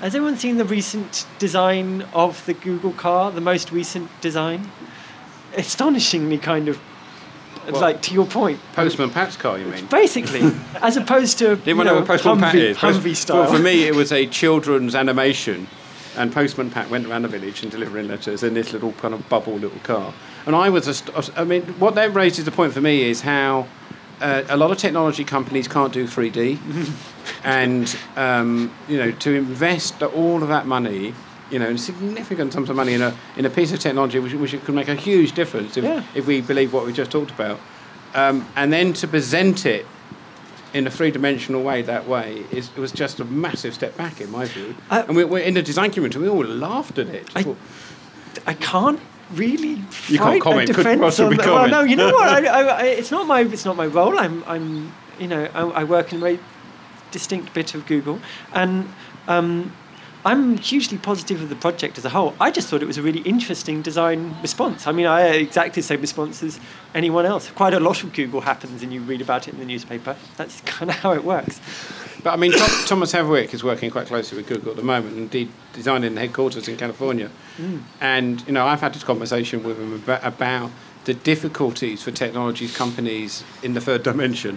has 0.00 0.14
anyone 0.14 0.36
seen 0.36 0.56
the 0.56 0.64
recent 0.64 1.26
design 1.38 2.02
of 2.12 2.44
the 2.46 2.54
Google 2.54 2.92
car, 2.92 3.30
the 3.30 3.40
most 3.40 3.70
recent 3.70 4.10
design? 4.20 4.70
Astonishingly 5.56 6.38
kind 6.38 6.68
of 6.68 6.80
what? 7.70 7.80
like 7.80 8.02
to 8.02 8.14
your 8.14 8.26
point. 8.26 8.60
Postman 8.74 9.10
Pat's 9.10 9.36
car, 9.36 9.58
you 9.58 9.66
mean? 9.66 9.86
Basically, 9.86 10.40
as 10.82 10.96
opposed 10.96 11.38
to 11.38 11.60
you 11.64 11.74
know, 11.74 11.82
know 11.82 11.94
what 11.96 12.06
Postman 12.06 12.38
Humvee, 12.38 12.40
Pat 12.40 12.54
is? 12.54 12.76
Humvee 12.78 13.16
style. 13.16 13.40
Well, 13.42 13.52
for 13.52 13.58
me, 13.58 13.84
it 13.84 13.94
was 13.94 14.12
a 14.12 14.26
children's 14.26 14.94
animation 14.94 15.68
and 16.16 16.32
Postman 16.32 16.70
Pat 16.70 16.90
went 16.90 17.06
around 17.06 17.22
the 17.22 17.28
village 17.28 17.62
and 17.62 17.70
delivering 17.70 18.08
letters 18.08 18.42
in 18.42 18.54
this 18.54 18.72
little 18.72 18.92
kind 18.94 19.14
of 19.14 19.26
bubble 19.28 19.54
little 19.54 19.78
car. 19.80 20.12
And 20.46 20.54
I 20.54 20.68
was, 20.68 20.88
ast- 20.88 21.30
I 21.36 21.44
mean, 21.44 21.62
what 21.78 21.94
that 21.94 22.12
raises 22.14 22.44
the 22.44 22.50
point 22.50 22.72
for 22.72 22.80
me 22.80 23.02
is 23.04 23.20
how 23.20 23.66
uh, 24.20 24.44
a 24.48 24.56
lot 24.56 24.70
of 24.70 24.78
technology 24.78 25.24
companies 25.24 25.66
can't 25.68 25.92
do 25.92 26.06
3D, 26.06 26.58
and 27.44 27.96
um, 28.16 28.72
you 28.88 28.98
know, 28.98 29.10
to 29.10 29.34
invest 29.34 30.02
all 30.02 30.42
of 30.42 30.48
that 30.48 30.66
money. 30.66 31.14
You 31.52 31.58
know, 31.58 31.76
significant 31.76 32.52
sums 32.54 32.70
of 32.70 32.76
money 32.76 32.94
in 32.94 33.02
a 33.02 33.14
in 33.36 33.44
a 33.44 33.50
piece 33.50 33.72
of 33.72 33.78
technology 33.78 34.18
which, 34.18 34.32
which 34.32 34.52
could 34.64 34.74
make 34.74 34.88
a 34.88 34.94
huge 34.94 35.32
difference 35.32 35.76
if, 35.76 35.84
Yeah. 35.84 36.02
if 36.14 36.26
we 36.26 36.40
believe 36.40 36.72
what 36.72 36.86
we 36.86 36.92
just 36.94 37.10
talked 37.10 37.30
about, 37.30 37.60
um, 38.14 38.46
and 38.56 38.72
then 38.72 38.94
to 38.94 39.06
present 39.06 39.66
it 39.66 39.84
in 40.72 40.86
a 40.86 40.90
three-dimensional 40.90 41.62
way 41.62 41.82
that 41.82 42.08
way 42.08 42.44
is 42.50 42.70
it 42.74 42.80
was 42.80 42.90
just 42.90 43.20
a 43.20 43.24
massive 43.26 43.74
step 43.74 43.94
back 43.98 44.22
in 44.22 44.30
my 44.30 44.46
view. 44.46 44.74
I- 44.90 45.00
and 45.02 45.14
we, 45.14 45.24
we're 45.24 45.40
in 45.44 45.52
the 45.52 45.62
design 45.62 45.90
community, 45.90 46.18
we 46.18 46.28
all 46.30 46.42
laughed 46.46 46.98
at 46.98 47.08
it. 47.08 47.28
I- 47.36 47.54
I 48.46 48.54
can't 48.54 48.98
really 49.34 49.82
You 50.08 50.18
can't 50.18 50.40
comment, 50.40 50.70
a 50.70 50.72
defense 50.72 51.00
possibly 51.00 51.32
on 51.32 51.36
that. 51.36 51.46
Well, 51.46 51.54
comment. 51.56 51.72
no, 51.72 51.80
you 51.82 51.96
know 51.96 52.10
what? 52.12 52.28
I, 52.46 52.46
I, 52.46 52.62
I, 52.62 52.82
it's 52.84 53.10
not 53.10 53.26
my 53.26 53.40
it's 53.42 53.66
not 53.66 53.76
my 53.76 53.86
role. 53.86 54.18
I'm 54.18 54.42
I'm 54.46 54.90
you 55.20 55.28
know 55.28 55.44
I, 55.54 55.60
I 55.80 55.84
work 55.84 56.12
in 56.12 56.16
a 56.18 56.20
very 56.20 56.38
distinct 57.10 57.52
bit 57.52 57.74
of 57.74 57.84
Google, 57.86 58.18
and 58.54 58.88
um, 59.28 59.70
I'm 60.24 60.56
hugely 60.56 60.98
positive 60.98 61.42
of 61.42 61.48
the 61.48 61.56
project 61.56 61.98
as 61.98 62.04
a 62.04 62.08
whole. 62.08 62.34
I 62.40 62.52
just 62.52 62.68
thought 62.68 62.80
it 62.80 62.86
was 62.86 62.98
a 62.98 63.02
really 63.02 63.20
interesting 63.20 63.82
design 63.82 64.36
response. 64.40 64.86
I 64.86 64.92
mean, 64.92 65.06
I 65.06 65.20
had 65.22 65.36
exactly 65.36 65.82
the 65.82 65.86
same 65.86 66.00
response 66.00 66.42
as 66.44 66.60
anyone 66.94 67.26
else. 67.26 67.50
Quite 67.50 67.74
a 67.74 67.80
lot 67.80 68.04
of 68.04 68.12
Google 68.12 68.40
happens, 68.40 68.82
and 68.82 68.92
you 68.92 69.00
read 69.00 69.20
about 69.20 69.48
it 69.48 69.54
in 69.54 69.60
the 69.60 69.66
newspaper. 69.66 70.16
That's 70.36 70.60
kind 70.64 70.90
of 70.90 70.96
how 70.96 71.12
it 71.12 71.24
works. 71.24 71.60
But 72.22 72.34
I 72.34 72.36
mean, 72.36 72.52
Thomas 72.86 73.12
Heatherwick 73.12 73.52
is 73.52 73.64
working 73.64 73.90
quite 73.90 74.06
closely 74.06 74.38
with 74.38 74.46
Google 74.46 74.70
at 74.70 74.76
the 74.76 74.84
moment, 74.84 75.16
indeed 75.16 75.50
designing 75.72 76.14
the 76.14 76.20
headquarters 76.20 76.68
in 76.68 76.76
California. 76.76 77.30
Mm. 77.56 77.82
And 78.00 78.46
you 78.46 78.52
know, 78.52 78.64
I've 78.64 78.80
had 78.80 78.94
this 78.94 79.02
conversation 79.02 79.64
with 79.64 79.78
him 79.78 79.94
about, 79.94 80.24
about 80.24 80.70
the 81.04 81.14
difficulties 81.14 82.02
for 82.02 82.12
technologies 82.12 82.76
companies 82.76 83.42
in 83.64 83.74
the 83.74 83.80
third 83.80 84.04
dimension. 84.04 84.56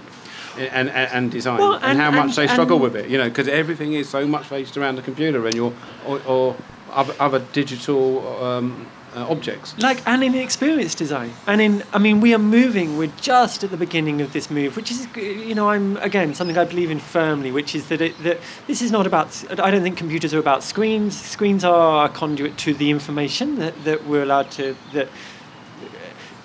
And, 0.58 0.90
and, 0.90 1.12
and 1.12 1.32
design, 1.32 1.60
Well, 1.60 1.74
and, 1.74 1.84
and- 1.84 2.00
how 2.00 2.12
much 2.12 2.36
they 2.36 2.48
struggle 2.48 2.80
with 2.80 2.96
it, 2.96 3.10
you 3.10 3.18
know, 3.18 3.28
because 3.28 3.48
everything 3.48 3.94
is 3.94 4.08
so 4.10 4.26
much 4.26 4.50
based 4.50 4.78
around 4.78 4.96
the 4.96 5.02
computer 5.02 5.46
and 5.46 5.54
your 5.54 5.74
or, 6.08 6.22
or 6.26 6.56
other, 6.92 7.14
other 7.20 7.40
digital 7.52 8.44
um, 8.44 8.88
uh, 9.16 9.26
objects. 9.30 9.78
like 9.80 10.06
and 10.06 10.24
in 10.24 10.36
experience 10.36 10.94
design 10.94 11.32
and 11.48 11.62
in 11.62 11.84
i 11.94 11.98
mean 11.98 12.20
we 12.20 12.34
are 12.34 12.40
moving 12.40 12.98
we're 12.98 13.12
just 13.22 13.64
at 13.64 13.72
the 13.72 13.78
beginning 13.78 14.20
of 14.22 14.34
this 14.34 14.50
move 14.52 14.76
which 14.76 14.92
is 14.92 15.08
you 15.16 15.56
know 15.56 15.70
i'm 15.70 15.96
again 15.98 16.34
something 16.34 16.58
i 16.58 16.66
believe 16.66 16.92
in 16.92 17.00
firmly 17.00 17.50
which 17.50 17.74
is 17.76 17.88
that 17.88 18.02
it 18.02 18.18
that 18.24 18.38
this 18.68 18.82
is 18.82 18.92
not 18.92 19.08
about 19.08 19.28
i 19.60 19.72
don't 19.72 19.84
think 19.84 19.98
computers 19.98 20.34
are 20.34 20.40
about 20.40 20.64
screens 20.64 21.18
screens 21.18 21.64
are 21.64 22.06
a 22.06 22.10
conduit 22.10 22.58
to 22.58 22.74
the 22.74 22.90
information 22.90 23.56
that, 23.56 23.74
that 23.86 24.06
we're 24.06 24.24
allowed 24.24 24.52
to 24.52 24.76
that 24.92 25.08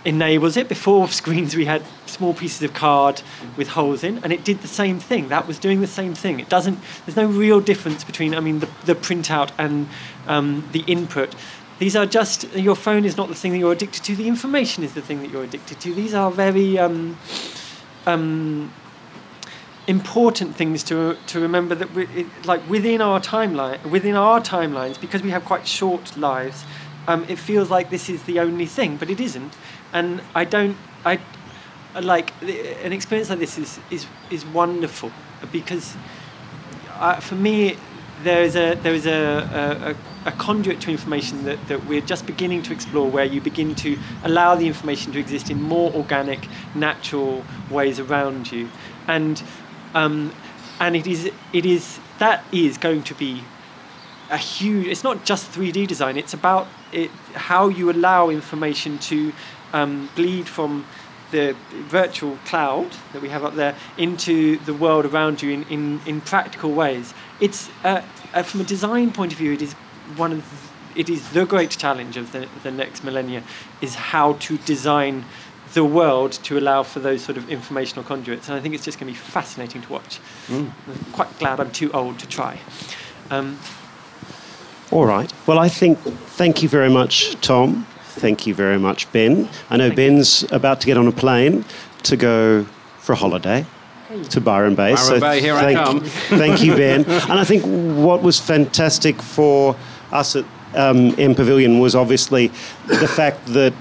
enables 0.04 0.56
it? 0.56 0.68
Before 0.68 1.08
screens 1.08 1.54
we 1.54 1.64
had 1.64 1.82
small 2.06 2.34
pieces 2.34 2.62
of 2.62 2.74
card 2.74 3.22
with 3.56 3.68
holes 3.68 4.02
in 4.02 4.18
and 4.18 4.32
it 4.32 4.44
did 4.44 4.62
the 4.62 4.68
same 4.68 4.98
thing. 4.98 5.28
That 5.28 5.46
was 5.46 5.58
doing 5.58 5.80
the 5.80 5.86
same 5.86 6.14
thing. 6.14 6.40
It 6.40 6.48
doesn't 6.48 6.78
there's 7.04 7.16
no 7.16 7.26
real 7.26 7.60
difference 7.60 8.04
between 8.04 8.34
i 8.34 8.40
mean 8.40 8.60
the, 8.60 8.68
the 8.84 8.94
printout 8.94 9.50
and 9.58 9.88
um, 10.26 10.68
the 10.72 10.80
input. 10.86 11.34
These 11.78 11.96
are 11.96 12.06
just 12.06 12.52
your 12.54 12.76
phone 12.76 13.04
is 13.04 13.16
not 13.16 13.28
the 13.28 13.34
thing 13.34 13.52
that 13.52 13.58
you're 13.58 13.72
addicted 13.72 14.04
to. 14.04 14.16
The 14.16 14.28
information 14.28 14.84
is 14.84 14.92
the 14.92 15.02
thing 15.02 15.20
that 15.22 15.30
you're 15.30 15.44
addicted 15.44 15.80
to. 15.80 15.94
These 15.94 16.12
are 16.12 16.30
very 16.30 16.78
um, 16.78 17.16
um, 18.06 18.70
important 19.86 20.54
things 20.54 20.82
to 20.84 21.16
to 21.26 21.40
remember 21.40 21.74
that 21.74 21.92
we, 21.94 22.06
it, 22.14 22.26
like 22.44 22.62
within 22.68 23.00
our 23.00 23.20
timeline 23.20 23.82
within 23.90 24.14
our 24.14 24.40
timelines 24.40 25.00
because 25.00 25.22
we 25.22 25.30
have 25.30 25.44
quite 25.44 25.66
short 25.66 26.16
lives 26.16 26.64
um, 27.08 27.24
it 27.28 27.38
feels 27.38 27.70
like 27.70 27.90
this 27.90 28.08
is 28.08 28.22
the 28.24 28.38
only 28.38 28.66
thing 28.66 28.96
but 28.96 29.10
it 29.10 29.20
isn't 29.20 29.52
and 29.92 30.20
I 30.34 30.44
don't 30.44 30.76
I 31.04 31.18
I 31.94 32.00
like 32.00 32.32
an 32.42 32.92
experience 32.92 33.30
like 33.30 33.38
this 33.38 33.58
is 33.58 33.78
is 33.90 34.06
is 34.30 34.44
wonderful 34.46 35.10
because 35.52 35.96
uh, 36.98 37.18
for 37.20 37.34
me 37.34 37.76
there 38.22 38.42
is 38.42 38.56
a 38.56 38.74
there 38.76 38.94
is 38.94 39.06
a, 39.06 39.96
a, 40.24 40.28
a 40.28 40.32
conduit 40.32 40.80
to 40.82 40.90
information 40.90 41.44
that, 41.44 41.58
that 41.68 41.84
we're 41.86 42.02
just 42.02 42.26
beginning 42.26 42.62
to 42.62 42.72
explore 42.72 43.10
where 43.10 43.24
you 43.24 43.40
begin 43.40 43.74
to 43.74 43.98
allow 44.24 44.54
the 44.54 44.66
information 44.66 45.12
to 45.12 45.18
exist 45.18 45.50
in 45.50 45.60
more 45.60 45.90
organic 45.92 46.46
natural 46.74 47.42
ways 47.70 47.98
around 47.98 48.52
you. 48.52 48.68
And 49.08 49.42
um, 49.94 50.32
and 50.78 50.94
it 50.94 51.06
is 51.06 51.30
it 51.52 51.66
is 51.66 51.98
that 52.18 52.44
is 52.52 52.78
going 52.78 53.02
to 53.04 53.14
be 53.14 53.42
a 54.30 54.36
huge 54.36 54.86
it's 54.86 55.02
not 55.02 55.24
just 55.24 55.50
3d 55.50 55.88
design 55.88 56.16
it's 56.16 56.34
about 56.34 56.68
it 56.92 57.10
how 57.34 57.68
you 57.68 57.90
allow 57.90 58.30
information 58.30 58.96
to 58.98 59.32
um, 59.72 60.10
bleed 60.14 60.48
from 60.48 60.84
the 61.30 61.54
virtual 61.88 62.36
cloud 62.44 62.90
that 63.12 63.22
we 63.22 63.28
have 63.28 63.44
up 63.44 63.54
there 63.54 63.74
into 63.96 64.58
the 64.58 64.74
world 64.74 65.06
around 65.06 65.40
you 65.42 65.50
in, 65.50 65.62
in, 65.64 66.00
in 66.06 66.20
practical 66.20 66.72
ways. 66.72 67.14
It's 67.40 67.70
uh, 67.84 68.02
uh, 68.34 68.42
from 68.42 68.60
a 68.60 68.64
design 68.64 69.12
point 69.12 69.32
of 69.32 69.38
view 69.38 69.52
it 69.52 69.62
is 69.62 69.72
one 70.16 70.32
of 70.32 70.70
it 70.96 71.08
is 71.08 71.30
the 71.30 71.46
great 71.46 71.70
challenge 71.70 72.16
of 72.16 72.32
the, 72.32 72.48
the 72.64 72.70
next 72.70 73.04
millennia 73.04 73.44
is 73.80 73.94
how 73.94 74.32
to 74.34 74.58
design 74.58 75.24
the 75.72 75.84
world 75.84 76.32
to 76.32 76.58
allow 76.58 76.82
for 76.82 76.98
those 76.98 77.22
sort 77.22 77.38
of 77.38 77.48
informational 77.48 78.04
conduits. 78.04 78.48
And 78.48 78.58
I 78.58 78.60
think 78.60 78.74
it's 78.74 78.84
just 78.84 78.98
going 78.98 79.12
to 79.12 79.18
be 79.18 79.24
fascinating 79.24 79.82
to 79.82 79.92
watch. 79.92 80.18
I'm 80.88 81.12
quite 81.12 81.38
glad 81.38 81.60
I'm 81.60 81.70
too 81.70 81.92
old 81.92 82.18
to 82.18 82.26
try. 82.26 82.58
Um, 83.30 83.58
All 84.90 85.06
right. 85.06 85.32
Well, 85.46 85.60
I 85.60 85.68
think 85.68 85.98
thank 86.00 86.60
you 86.62 86.68
very 86.68 86.90
much, 86.90 87.40
Tom. 87.40 87.86
Thank 88.14 88.46
you 88.46 88.54
very 88.54 88.78
much, 88.78 89.10
Ben. 89.12 89.48
I 89.70 89.76
know 89.76 89.88
Thank 89.88 89.98
you. 89.98 90.08
Ben's 90.08 90.44
about 90.52 90.80
to 90.80 90.86
get 90.86 90.96
on 90.96 91.06
a 91.06 91.12
plane 91.12 91.64
to 92.04 92.16
go 92.16 92.64
for 92.98 93.12
a 93.12 93.16
holiday 93.16 93.64
to 94.30 94.40
Byron 94.40 94.74
Bay. 94.74 94.94
Byron 94.94 95.20
Bay, 95.20 95.40
here 95.40 95.54
I 95.54 95.60
thank, 95.60 95.78
come. 95.78 96.00
thank 96.38 96.62
you, 96.62 96.74
Ben. 96.74 97.04
And 97.04 97.32
I 97.32 97.44
think 97.44 97.62
what 97.64 98.22
was 98.22 98.38
fantastic 98.40 99.22
for 99.22 99.76
us 100.12 100.36
at 100.36 100.44
um, 100.74 101.14
M 101.18 101.34
Pavilion 101.34 101.78
was 101.78 101.94
obviously 101.94 102.48
the 102.86 103.08
fact 103.08 103.46
that 103.46 103.72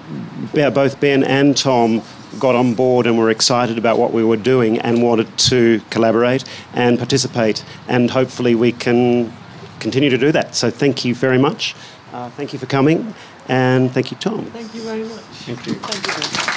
both 0.53 0.99
Ben 0.99 1.23
and 1.23 1.55
Tom 1.55 2.01
got 2.39 2.55
on 2.55 2.73
board 2.73 3.07
and 3.07 3.17
were 3.17 3.29
excited 3.29 3.77
about 3.77 3.97
what 3.97 4.13
we 4.13 4.23
were 4.23 4.37
doing 4.37 4.79
and 4.79 5.01
wanted 5.01 5.35
to 5.37 5.81
collaborate 5.89 6.43
and 6.73 6.97
participate. 6.97 7.63
And 7.87 8.11
hopefully 8.11 8.55
we 8.55 8.71
can 8.71 9.33
continue 9.79 10.09
to 10.09 10.17
do 10.17 10.31
that. 10.31 10.55
So 10.55 10.69
thank 10.69 11.03
you 11.05 11.15
very 11.15 11.37
much. 11.37 11.75
Uh, 12.13 12.29
thank 12.31 12.53
you 12.53 12.59
for 12.59 12.65
coming. 12.65 13.13
And 13.49 13.91
thank 13.91 14.11
you, 14.11 14.17
Tom. 14.17 14.45
thank 14.45 14.73
you 14.75 14.81
very 14.81 15.03
much 15.03 15.21
Thank 15.45 15.65
you. 15.65 15.73
Thank 15.73 16.05
you 16.05 16.13
very 16.13 16.31
much. 16.37 16.48